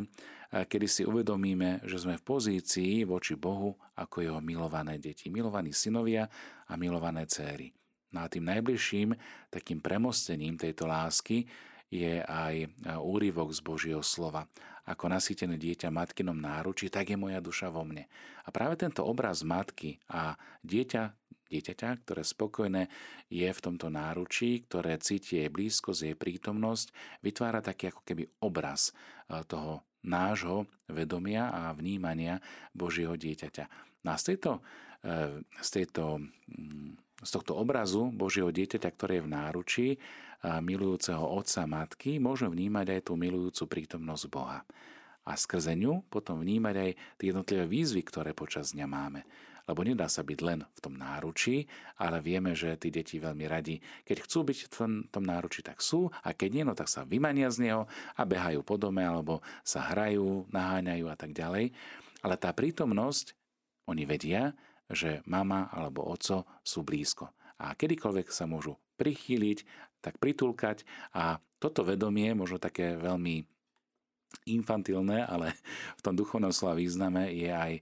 kedy 0.54 0.86
si 0.86 1.02
uvedomíme, 1.02 1.82
že 1.82 1.98
sme 1.98 2.14
v 2.22 2.28
pozícii 2.30 3.10
voči 3.10 3.34
Bohu 3.34 3.74
ako 3.98 4.22
jeho 4.22 4.38
milované 4.38 5.02
deti, 5.02 5.34
milovaní 5.34 5.74
synovia 5.74 6.30
a 6.70 6.78
milované 6.78 7.26
céry. 7.26 7.74
No 8.14 8.22
a 8.22 8.30
tým 8.30 8.46
najbližším 8.46 9.18
takým 9.50 9.82
premostením 9.82 10.54
tejto 10.54 10.86
lásky 10.86 11.50
je 11.90 12.22
aj 12.22 12.70
úryvok 13.02 13.50
z 13.50 13.60
Božieho 13.66 14.06
slova. 14.06 14.46
Ako 14.86 15.10
nasýtené 15.10 15.58
dieťa 15.58 15.90
matkinom 15.90 16.38
náručí, 16.38 16.94
tak 16.94 17.10
je 17.10 17.18
moja 17.18 17.42
duša 17.42 17.74
vo 17.74 17.82
mne. 17.82 18.06
A 18.46 18.54
práve 18.54 18.78
tento 18.78 19.02
obraz 19.02 19.42
matky 19.42 19.98
a 20.06 20.38
dieťa, 20.62 21.23
dieťaťa, 21.50 21.90
ktoré 22.06 22.22
spokojné 22.24 22.92
je 23.28 23.50
v 23.50 23.64
tomto 23.64 23.92
náručí, 23.92 24.64
ktoré 24.68 25.00
cíti 25.00 25.42
jej 25.44 25.50
blízkosť, 25.50 26.02
jej 26.12 26.16
prítomnosť, 26.18 26.92
vytvára 27.22 27.60
taký 27.64 27.92
ako 27.92 28.02
keby 28.06 28.24
obraz 28.42 28.96
toho 29.48 29.84
nášho 30.04 30.68
vedomia 30.92 31.50
a 31.50 31.72
vnímania 31.72 32.44
Božieho 32.76 33.16
dieťaťa. 33.16 33.66
No 34.04 34.10
a 34.14 34.18
z, 34.20 34.36
tejto, 34.36 34.60
e, 35.02 35.42
z, 35.64 35.70
tejto, 35.72 36.20
mm, 36.52 37.24
z 37.24 37.30
tohto 37.32 37.56
obrazu 37.56 38.12
Božieho 38.12 38.52
dieťaťa, 38.52 38.90
ktoré 38.94 39.14
je 39.20 39.26
v 39.26 39.32
náručí 39.32 39.88
e, 39.96 39.98
milujúceho 40.60 41.24
otca 41.24 41.64
matky, 41.64 42.20
môžeme 42.20 42.52
vnímať 42.52 43.00
aj 43.00 43.02
tú 43.08 43.14
milujúcu 43.16 43.64
prítomnosť 43.80 44.26
Boha. 44.28 44.68
A 45.24 45.40
skrze 45.40 45.80
ňu 45.80 46.04
potom 46.12 46.44
vnímať 46.44 46.76
aj 46.76 46.92
tie 47.16 47.26
jednotlivé 47.32 47.64
výzvy, 47.64 48.04
ktoré 48.04 48.36
počas 48.36 48.76
dňa 48.76 48.88
máme 48.92 49.24
lebo 49.64 49.82
nedá 49.84 50.12
sa 50.12 50.22
byť 50.24 50.40
len 50.44 50.60
v 50.64 50.80
tom 50.84 51.00
náručí, 51.00 51.68
ale 51.96 52.20
vieme, 52.20 52.52
že 52.52 52.76
tí 52.76 52.92
deti 52.92 53.20
veľmi 53.20 53.46
radi, 53.48 53.80
keď 54.04 54.18
chcú 54.28 54.40
byť 54.52 54.58
v 54.60 54.70
tom, 54.70 54.92
tom 55.08 55.24
náručí, 55.24 55.64
tak 55.64 55.80
sú 55.80 56.12
a 56.24 56.36
keď 56.36 56.50
nie, 56.52 56.64
no 56.68 56.76
tak 56.76 56.92
sa 56.92 57.08
vymania 57.08 57.48
z 57.48 57.72
neho 57.72 57.82
a 58.16 58.22
behajú 58.28 58.60
po 58.62 58.76
dome 58.76 59.04
alebo 59.04 59.40
sa 59.64 59.88
hrajú, 59.96 60.48
naháňajú 60.52 61.06
a 61.08 61.16
tak 61.16 61.32
ďalej. 61.32 61.72
Ale 62.24 62.36
tá 62.40 62.52
prítomnosť, 62.52 63.36
oni 63.88 64.04
vedia, 64.08 64.56
že 64.92 65.24
mama 65.28 65.72
alebo 65.72 66.08
oco 66.08 66.48
sú 66.64 66.84
blízko. 66.84 67.32
A 67.60 67.76
kedykoľvek 67.76 68.28
sa 68.32 68.48
môžu 68.48 68.80
prichýliť, 69.00 69.64
tak 70.04 70.20
pritulkať 70.20 70.84
a 71.16 71.40
toto 71.64 71.88
vedomie, 71.88 72.36
možno 72.36 72.60
také 72.60 73.00
veľmi 73.00 73.48
infantilné, 74.50 75.24
ale 75.24 75.56
v 76.00 76.02
tom 76.04 76.18
duchovnom 76.18 76.52
slova 76.52 76.76
význame 76.76 77.32
je 77.32 77.48
aj 77.48 77.74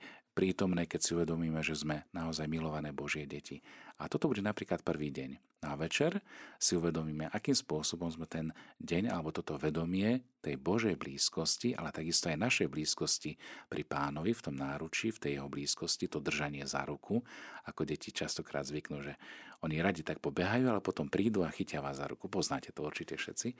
prítomné, 0.42 0.90
keď 0.90 1.00
si 1.06 1.14
uvedomíme, 1.14 1.62
že 1.62 1.78
sme 1.78 2.10
naozaj 2.18 2.50
milované 2.50 2.90
Božie 2.90 3.30
deti. 3.30 3.62
A 4.02 4.10
toto 4.10 4.26
bude 4.26 4.42
napríklad 4.42 4.82
prvý 4.82 5.14
deň. 5.14 5.38
Na 5.62 5.78
večer 5.78 6.26
si 6.58 6.74
uvedomíme, 6.74 7.30
akým 7.30 7.54
spôsobom 7.54 8.10
sme 8.10 8.26
ten 8.26 8.50
deň 8.82 9.14
alebo 9.14 9.30
toto 9.30 9.62
vedomie 9.62 10.26
tej 10.42 10.58
Božej 10.58 10.98
blízkosti, 10.98 11.78
ale 11.78 11.94
takisto 11.94 12.34
aj 12.34 12.42
našej 12.42 12.68
blízkosti 12.74 13.38
pri 13.70 13.86
pánovi 13.86 14.34
v 14.34 14.42
tom 14.42 14.58
náručí, 14.58 15.14
v 15.14 15.22
tej 15.22 15.32
jeho 15.38 15.46
blízkosti, 15.46 16.10
to 16.10 16.18
držanie 16.18 16.66
za 16.66 16.82
ruku, 16.90 17.22
ako 17.70 17.86
deti 17.86 18.10
častokrát 18.10 18.66
zvyknú, 18.66 19.06
že 19.06 19.14
oni 19.62 19.78
radi 19.78 20.02
tak 20.02 20.18
pobehajú, 20.18 20.66
ale 20.66 20.82
potom 20.82 21.06
prídu 21.06 21.46
a 21.46 21.54
chytia 21.54 21.86
vás 21.86 22.02
za 22.02 22.10
ruku. 22.10 22.26
Poznáte 22.26 22.74
to 22.74 22.82
určite 22.82 23.14
všetci. 23.22 23.54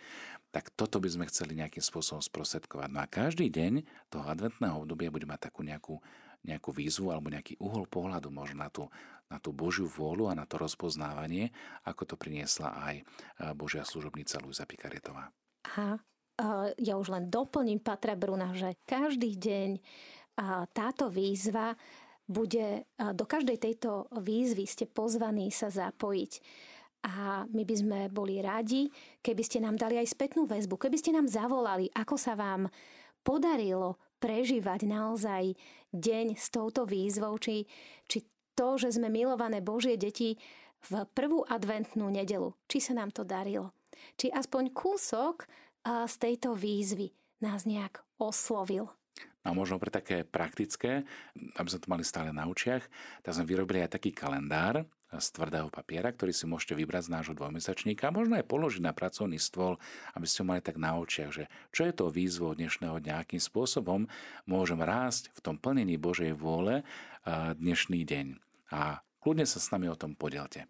Tak 0.50 0.74
toto 0.74 0.98
by 0.98 1.06
sme 1.06 1.30
chceli 1.30 1.54
nejakým 1.54 1.86
spôsobom 1.86 2.26
sprostredkovať. 2.26 2.90
No 2.90 3.06
a 3.06 3.06
každý 3.06 3.54
deň 3.54 3.86
toho 4.10 4.26
adventného 4.26 4.82
obdobia 4.82 5.14
bude 5.14 5.30
mať 5.30 5.54
takú 5.54 5.62
nejakú 5.62 6.02
nejakú 6.42 6.74
výzvu 6.74 7.14
alebo 7.14 7.30
nejaký 7.30 7.58
uhol 7.62 7.86
pohľadu 7.86 8.34
možno 8.34 8.66
na 8.66 8.70
tú, 8.74 8.90
na 9.30 9.38
tú 9.38 9.54
Božiu 9.54 9.86
vôľu 9.86 10.32
a 10.32 10.38
na 10.38 10.50
to 10.50 10.58
rozpoznávanie, 10.58 11.54
ako 11.86 12.04
to 12.04 12.16
priniesla 12.18 12.74
aj 12.82 12.96
Božia 13.54 13.86
služobnica 13.86 14.42
Luisa 14.42 14.66
Pikaretová. 14.66 15.30
A 15.78 16.02
ja 16.82 16.94
už 16.98 17.14
len 17.14 17.30
doplním 17.30 17.78
Patra 17.78 18.18
Bruna, 18.18 18.50
že 18.58 18.74
každý 18.90 19.38
deň 19.38 19.70
táto 20.74 21.14
výzva 21.14 21.78
bude, 22.26 22.90
do 22.98 23.26
každej 23.28 23.62
tejto 23.62 24.10
výzvy 24.10 24.66
ste 24.66 24.90
pozvaní 24.90 25.54
sa 25.54 25.70
zapojiť. 25.70 26.34
A 27.02 27.46
my 27.50 27.64
by 27.66 27.76
sme 27.78 28.00
boli 28.14 28.42
radi, 28.42 28.90
keby 29.26 29.42
ste 29.42 29.58
nám 29.58 29.78
dali 29.78 29.98
aj 29.98 30.14
spätnú 30.14 30.46
väzbu, 30.46 30.78
keby 30.78 30.98
ste 31.02 31.14
nám 31.14 31.26
zavolali, 31.26 31.90
ako 31.94 32.14
sa 32.18 32.38
vám 32.38 32.70
podarilo 33.26 33.98
prežívať 34.22 34.86
naozaj 34.86 35.58
deň 35.90 36.38
s 36.38 36.48
touto 36.54 36.86
výzvou, 36.86 37.36
či, 37.42 37.66
či 38.06 38.22
to, 38.54 38.78
že 38.78 39.02
sme 39.02 39.10
milované 39.10 39.60
Božie 39.60 39.98
deti 39.98 40.38
v 40.86 40.94
prvú 41.18 41.42
adventnú 41.50 42.14
nedelu, 42.14 42.54
či 42.70 42.78
sa 42.78 42.94
nám 42.94 43.10
to 43.10 43.26
darilo. 43.26 43.74
Či 44.18 44.30
aspoň 44.30 44.70
kúsok 44.74 45.50
z 45.86 46.16
tejto 46.22 46.54
výzvy 46.54 47.10
nás 47.42 47.66
nejak 47.66 48.06
oslovil. 48.22 48.90
A 49.42 49.58
možno 49.58 49.82
pre 49.82 49.90
také 49.90 50.22
praktické, 50.22 51.02
aby 51.58 51.68
sme 51.70 51.82
to 51.82 51.90
mali 51.90 52.06
stále 52.06 52.30
na 52.30 52.46
očiach, 52.46 52.86
tak 53.26 53.34
sme 53.34 53.50
vyrobili 53.50 53.82
aj 53.82 53.98
taký 53.98 54.14
kalendár 54.14 54.86
z 55.12 55.28
tvrdého 55.36 55.68
papiera, 55.68 56.08
ktorý 56.08 56.32
si 56.32 56.48
môžete 56.48 56.72
vybrať 56.80 57.12
z 57.12 57.14
nášho 57.14 57.36
dvojmesačníka 57.36 58.08
a 58.08 58.16
možno 58.16 58.40
aj 58.40 58.48
položiť 58.48 58.80
na 58.80 58.96
pracovný 58.96 59.36
stôl, 59.44 59.76
aby 60.16 60.24
ste 60.24 60.48
mali 60.48 60.64
tak 60.64 60.80
na 60.80 60.96
očiach, 60.96 61.32
že 61.36 61.44
čo 61.76 61.84
je 61.84 61.94
to 61.94 62.08
výzvo 62.08 62.56
dnešného 62.56 62.96
dňa, 63.04 63.20
akým 63.20 63.44
spôsobom 63.44 64.08
môžem 64.48 64.80
rásť 64.80 65.28
v 65.36 65.40
tom 65.44 65.56
plnení 65.60 66.00
Božej 66.00 66.32
vôle 66.32 66.88
dnešný 67.28 68.08
deň. 68.08 68.40
A 68.72 69.04
kľudne 69.20 69.44
sa 69.44 69.60
s 69.60 69.68
nami 69.76 69.92
o 69.92 70.00
tom 70.00 70.16
podielte. 70.16 70.66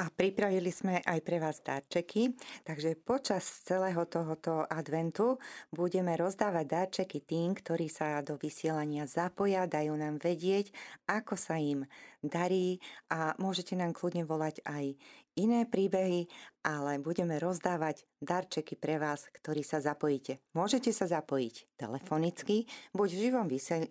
A 0.00 0.08
pripravili 0.08 0.72
sme 0.72 1.04
aj 1.04 1.20
pre 1.20 1.36
vás 1.36 1.60
darčeky, 1.60 2.32
takže 2.64 2.96
počas 2.96 3.44
celého 3.68 4.08
tohoto 4.08 4.64
adventu 4.64 5.36
budeme 5.68 6.16
rozdávať 6.16 6.64
darčeky 6.64 7.20
tým, 7.20 7.52
ktorí 7.52 7.92
sa 7.92 8.24
do 8.24 8.40
vysielania 8.40 9.04
zapoja, 9.04 9.68
dajú 9.68 9.92
nám 9.92 10.16
vedieť, 10.16 10.72
ako 11.04 11.36
sa 11.36 11.60
im 11.60 11.84
darí 12.24 12.80
a 13.12 13.36
môžete 13.36 13.76
nám 13.76 13.92
kľudne 13.92 14.24
volať 14.24 14.64
aj 14.64 14.96
iné 15.34 15.66
príbehy, 15.66 16.30
ale 16.62 17.00
budeme 17.00 17.40
rozdávať 17.40 18.04
darčeky 18.20 18.76
pre 18.76 19.00
vás, 19.00 19.26
ktorí 19.32 19.64
sa 19.64 19.80
zapojíte. 19.80 20.38
Môžete 20.52 20.92
sa 20.92 21.08
zapojiť 21.08 21.80
telefonicky, 21.80 22.68
buď 22.92 23.08
v 23.08 23.22
živom 23.24 23.46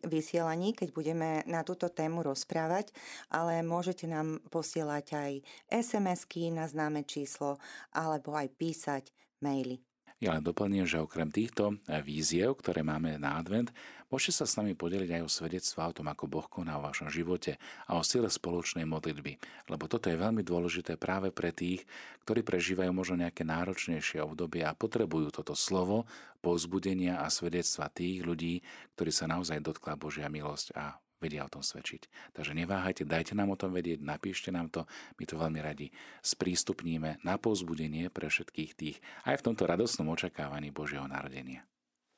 vysielaní, 0.05 0.77
keď 0.77 0.89
budeme 0.93 1.29
na 1.49 1.65
túto 1.65 1.89
tému 1.89 2.21
rozprávať, 2.21 2.93
ale 3.33 3.65
môžete 3.65 4.05
nám 4.05 4.43
posielať 4.53 5.05
aj 5.17 5.31
SMS-ky 5.73 6.53
na 6.53 6.69
známe 6.69 7.03
číslo 7.03 7.57
alebo 7.89 8.37
aj 8.37 8.53
písať 8.53 9.09
maily. 9.41 9.88
Ja 10.19 10.35
len 10.35 10.43
doplním, 10.43 10.83
že 10.83 10.99
okrem 10.99 11.31
týchto 11.31 11.79
víziev, 12.03 12.59
ktoré 12.59 12.83
máme 12.83 13.15
na 13.15 13.39
advent, 13.39 13.71
môžete 14.11 14.43
sa 14.43 14.45
s 14.51 14.59
nami 14.59 14.75
podeliť 14.75 15.15
aj 15.15 15.23
o 15.23 15.31
svedectva 15.31 15.87
o 15.87 15.95
tom, 15.95 16.11
ako 16.11 16.27
Boh 16.27 16.43
koná 16.43 16.75
v 16.75 16.91
vašom 16.91 17.07
živote 17.07 17.55
a 17.87 17.95
o 17.95 18.03
sile 18.03 18.27
spoločnej 18.27 18.83
modlitby. 18.83 19.39
Lebo 19.71 19.87
toto 19.87 20.11
je 20.11 20.19
veľmi 20.19 20.43
dôležité 20.43 20.99
práve 20.99 21.31
pre 21.31 21.55
tých, 21.55 21.87
ktorí 22.27 22.43
prežívajú 22.43 22.91
možno 22.91 23.23
nejaké 23.23 23.47
náročnejšie 23.47 24.19
obdobie 24.19 24.67
a 24.67 24.75
potrebujú 24.75 25.31
toto 25.31 25.55
slovo, 25.55 26.03
povzbudenia 26.43 27.23
a 27.23 27.31
svedectva 27.31 27.87
tých 27.87 28.19
ľudí, 28.19 28.59
ktorí 28.99 29.15
sa 29.15 29.23
naozaj 29.23 29.63
dotkla 29.63 29.95
Božia 29.95 30.27
milosť 30.27 30.75
a 30.75 30.99
vedia 31.19 31.43
o 31.45 31.51
tom 31.51 31.61
svedčiť. 31.61 32.33
Takže 32.33 32.55
neváhajte, 32.55 33.03
dajte 33.03 33.35
nám 33.35 33.53
o 33.53 33.59
tom 33.59 33.75
vedieť, 33.75 33.99
napíšte 33.99 34.49
nám 34.49 34.71
to, 34.71 34.87
my 35.19 35.23
to 35.27 35.35
veľmi 35.35 35.59
radi 35.59 35.91
sprístupníme 36.23 37.21
na 37.21 37.35
pozbudenie 37.35 38.07
pre 38.07 38.31
všetkých 38.31 38.71
tých 38.73 38.97
aj 39.27 39.43
v 39.43 39.45
tomto 39.51 39.67
radosnom 39.67 40.07
očakávaní 40.15 40.71
Božieho 40.71 41.05
narodenia. 41.05 41.67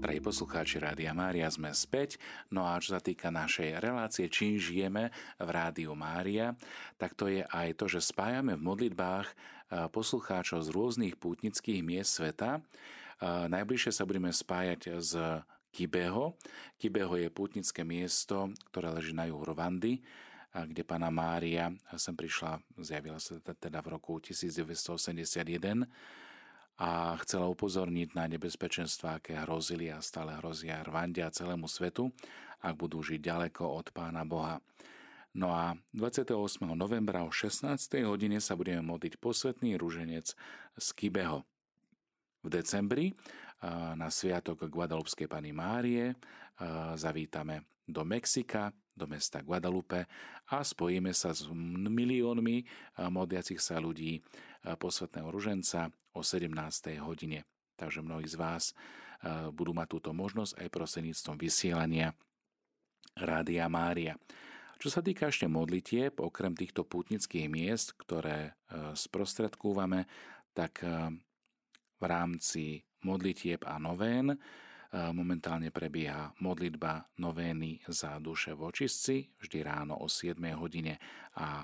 Drahí 0.01 0.17
poslucháči 0.17 0.81
Rádia 0.81 1.13
Mária, 1.13 1.45
sme 1.53 1.69
späť. 1.77 2.17
No 2.49 2.65
a 2.65 2.81
čo 2.81 2.97
sa 2.97 3.01
týka 3.01 3.29
našej 3.29 3.77
relácie, 3.77 4.33
čím 4.33 4.57
žijeme 4.57 5.13
v 5.37 5.49
Rádiu 5.53 5.93
Mária, 5.93 6.57
tak 6.97 7.13
to 7.13 7.29
je 7.29 7.45
aj 7.45 7.77
to, 7.77 7.85
že 7.85 8.09
spájame 8.09 8.57
v 8.57 8.65
modlitbách 8.65 9.29
poslucháčov 9.93 10.65
z 10.65 10.73
rôznych 10.73 11.21
pútnických 11.21 11.85
miest 11.85 12.17
sveta. 12.17 12.65
Najbližšie 13.21 13.93
sa 13.93 14.09
budeme 14.09 14.33
spájať 14.33 14.97
s 14.97 15.13
Kibeho. 15.71 16.35
Kibeho 16.75 17.15
je 17.15 17.31
pútnické 17.31 17.87
miesto, 17.87 18.51
ktoré 18.69 18.91
leží 18.91 19.15
na 19.15 19.25
juhu 19.25 19.47
Rwandy, 19.47 20.03
kde 20.51 20.83
pána 20.83 21.07
Mária 21.07 21.71
sem 21.95 22.11
prišla, 22.11 22.59
zjavila 22.75 23.23
sa 23.23 23.39
teda 23.39 23.79
v 23.79 23.95
roku 23.95 24.19
1981 24.19 25.87
a 26.75 27.15
chcela 27.23 27.47
upozorniť 27.47 28.19
na 28.19 28.27
nebezpečenstva, 28.27 29.23
aké 29.23 29.39
hrozili 29.47 29.87
a 29.87 30.03
stále 30.03 30.35
hrozia 30.43 30.83
Rwande 30.83 31.23
celému 31.23 31.71
svetu, 31.71 32.11
ak 32.59 32.73
budú 32.75 32.99
žiť 32.99 33.23
ďaleko 33.23 33.63
od 33.63 33.95
pána 33.95 34.27
Boha. 34.27 34.59
No 35.31 35.55
a 35.55 35.79
28. 35.95 36.35
novembra 36.75 37.23
o 37.23 37.31
16. 37.31 37.79
hodine 38.03 38.43
sa 38.43 38.59
budeme 38.59 38.83
modliť 38.83 39.23
posvetný 39.23 39.79
rúženec 39.79 40.35
z 40.75 40.87
Kibeho. 40.91 41.47
V 42.43 42.47
decembri 42.51 43.15
na 43.69 44.07
sviatok 44.09 44.65
Guadalupskej 44.65 45.29
Pany 45.29 45.53
Márie 45.53 46.17
zavítame 46.97 47.65
do 47.85 48.01
Mexika, 48.05 48.73
do 48.91 49.05
mesta 49.07 49.41
Guadalupe 49.41 50.05
a 50.51 50.61
spojíme 50.61 51.13
sa 51.13 51.33
s 51.33 51.47
miliónmi 51.87 52.65
modliacich 53.09 53.61
sa 53.61 53.81
ľudí 53.81 54.21
posvetného 54.65 55.29
ruženca 55.29 55.89
o 56.13 56.21
17. 56.21 56.51
hodine. 57.01 57.45
Takže 57.77 58.05
mnohí 58.05 58.29
z 58.29 58.37
vás 58.37 58.77
budú 59.53 59.73
mať 59.73 59.87
túto 59.89 60.11
možnosť 60.13 60.57
aj 60.61 60.67
prostredníctvom 60.69 61.37
vysielania 61.37 62.13
Rádia 63.17 63.65
Mária. 63.69 64.17
Čo 64.81 64.89
sa 64.89 65.05
týka 65.05 65.29
ešte 65.29 65.45
modlitieb, 65.45 66.17
okrem 66.17 66.57
týchto 66.57 66.81
pútnických 66.81 67.45
miest, 67.45 67.93
ktoré 68.01 68.57
sprostredkúvame, 68.97 70.09
tak 70.57 70.81
v 72.01 72.03
rámci 72.03 72.81
modlitieb 73.03 73.65
a 73.65 73.77
novén. 73.77 74.39
Momentálne 74.91 75.71
prebieha 75.71 76.35
modlitba 76.43 77.07
novény 77.15 77.79
za 77.87 78.19
duše 78.19 78.51
v 78.51 78.67
očistci, 78.67 79.23
vždy 79.39 79.63
ráno 79.63 79.95
o 79.95 80.11
7 80.11 80.35
hodine 80.59 80.99
a 81.39 81.63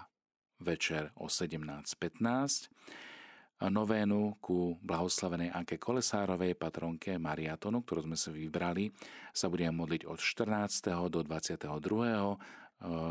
večer 0.63 1.11
o 1.19 1.27
17.15. 1.27 3.67
Novénu 3.67 4.39
ku 4.39 4.79
blahoslavenej 4.79 5.49
Anke 5.49 5.81
Kolesárovej, 5.81 6.55
patronke 6.55 7.19
Mariatonu, 7.19 7.83
ktorú 7.83 8.07
sme 8.07 8.15
si 8.15 8.29
vybrali, 8.29 8.93
sa 9.33 9.49
budeme 9.49 9.73
modliť 9.75 10.07
od 10.07 10.21
14. 10.21 11.09
do 11.09 11.25
22 11.25 11.65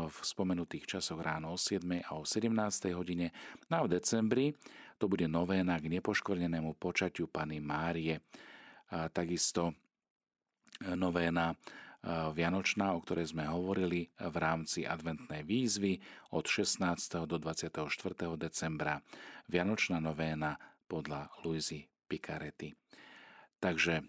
v 0.07 0.17
spomenutých 0.23 0.97
časoch 0.97 1.19
ráno 1.19 1.51
o 1.51 1.59
7. 1.59 1.83
a 1.99 2.15
o 2.15 2.23
17. 2.23 2.47
hodine. 2.95 3.35
No 3.67 3.83
a 3.83 3.85
v 3.85 3.99
decembri 3.99 4.55
to 4.97 5.05
bude 5.05 5.29
novéna 5.29 5.77
k 5.77 5.89
nepoškvrnenému 5.93 6.73
počatiu 6.81 7.29
Pany 7.29 7.61
Márie. 7.61 8.21
A 8.89 9.07
takisto 9.13 9.71
e, 9.71 9.73
novéna 10.97 11.53
e, 11.53 11.55
Vianočná, 12.33 12.97
o 12.97 13.03
ktorej 13.03 13.31
sme 13.35 13.45
hovorili 13.45 14.09
v 14.17 14.35
rámci 14.35 14.83
adventnej 14.83 15.45
výzvy 15.45 16.01
od 16.33 16.45
16. 16.49 17.29
do 17.29 17.37
24. 17.37 17.87
decembra. 18.35 18.99
Vianočná 19.47 20.01
novéna 20.01 20.57
podľa 20.89 21.29
Luizy 21.45 21.85
Picaretti. 22.07 22.73
Takže 23.59 24.05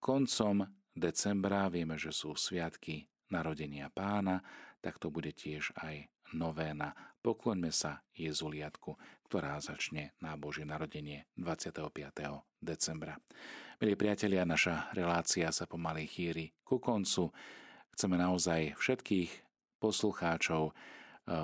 koncom 0.00 0.66
decembra 0.94 1.68
vieme, 1.68 2.00
že 2.00 2.10
sú 2.10 2.34
sviatky 2.34 3.06
narodenia 3.32 3.88
pána, 3.88 4.44
tak 4.84 5.00
to 5.00 5.08
bude 5.08 5.32
tiež 5.32 5.72
aj 5.80 6.11
novéna. 6.34 6.92
Pokloňme 7.22 7.70
sa 7.70 8.02
Jezuliatku, 8.18 8.98
ktorá 9.30 9.56
začne 9.62 10.12
na 10.18 10.34
Božie 10.34 10.66
narodenie 10.66 11.30
25. 11.38 11.88
decembra. 12.60 13.16
Milí 13.82 13.98
priatelia, 13.98 14.46
naša 14.46 14.90
relácia 14.94 15.50
sa 15.50 15.66
pomaly 15.66 16.06
chýri 16.06 16.54
ku 16.62 16.78
koncu. 16.78 17.34
Chceme 17.94 18.14
naozaj 18.14 18.78
všetkých 18.78 19.30
poslucháčov 19.82 20.70
e, 20.70 20.72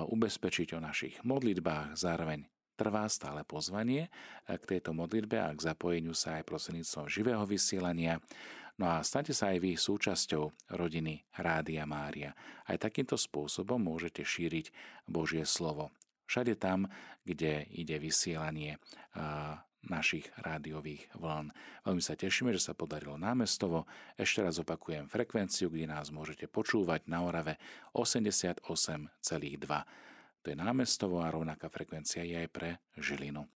ubezpečiť 0.07 0.71
o 0.75 0.79
našich 0.79 1.19
modlitbách, 1.27 1.99
zároveň 1.99 2.47
trvá 2.79 3.11
stále 3.11 3.43
pozvanie 3.43 4.07
e, 4.07 4.55
k 4.55 4.63
tejto 4.63 4.95
modlitbe 4.95 5.35
a 5.35 5.51
k 5.51 5.59
zapojeniu 5.67 6.15
sa 6.15 6.39
aj 6.39 6.47
prostredníctvom 6.47 7.11
živého 7.11 7.43
vysielania. 7.43 8.23
No 8.79 8.87
a 8.87 9.03
stante 9.03 9.35
sa 9.35 9.51
aj 9.51 9.59
vy 9.59 9.75
súčasťou 9.75 10.71
rodiny 10.71 11.27
Rádia 11.35 11.83
Mária. 11.83 12.31
Aj 12.63 12.79
takýmto 12.79 13.19
spôsobom 13.19 13.75
môžete 13.75 14.23
šíriť 14.23 14.71
Božie 15.03 15.43
slovo. 15.43 15.91
Všade 16.31 16.55
tam, 16.55 16.87
kde 17.27 17.67
ide 17.75 17.99
vysielanie 17.99 18.79
našich 19.83 20.27
rádiových 20.39 21.11
vln. 21.15 21.51
Veľmi 21.87 22.03
sa 22.03 22.15
tešíme, 22.15 22.55
že 22.55 22.63
sa 22.63 22.75
podarilo 22.75 23.19
námestovo. 23.19 23.83
Ešte 24.15 24.43
raz 24.43 24.59
opakujem 24.59 25.11
frekvenciu, 25.11 25.71
kde 25.71 25.87
nás 25.87 26.11
môžete 26.11 26.47
počúvať 26.47 27.07
na 27.11 27.23
Orave 27.23 27.59
88,2. 27.95 28.63
To 30.39 30.45
je 30.47 30.55
námestovo 30.55 31.19
a 31.19 31.31
rovnaká 31.31 31.67
frekvencia 31.67 32.23
je 32.23 32.35
aj 32.43 32.49
pre 32.51 32.79
Žilinu. 32.95 33.43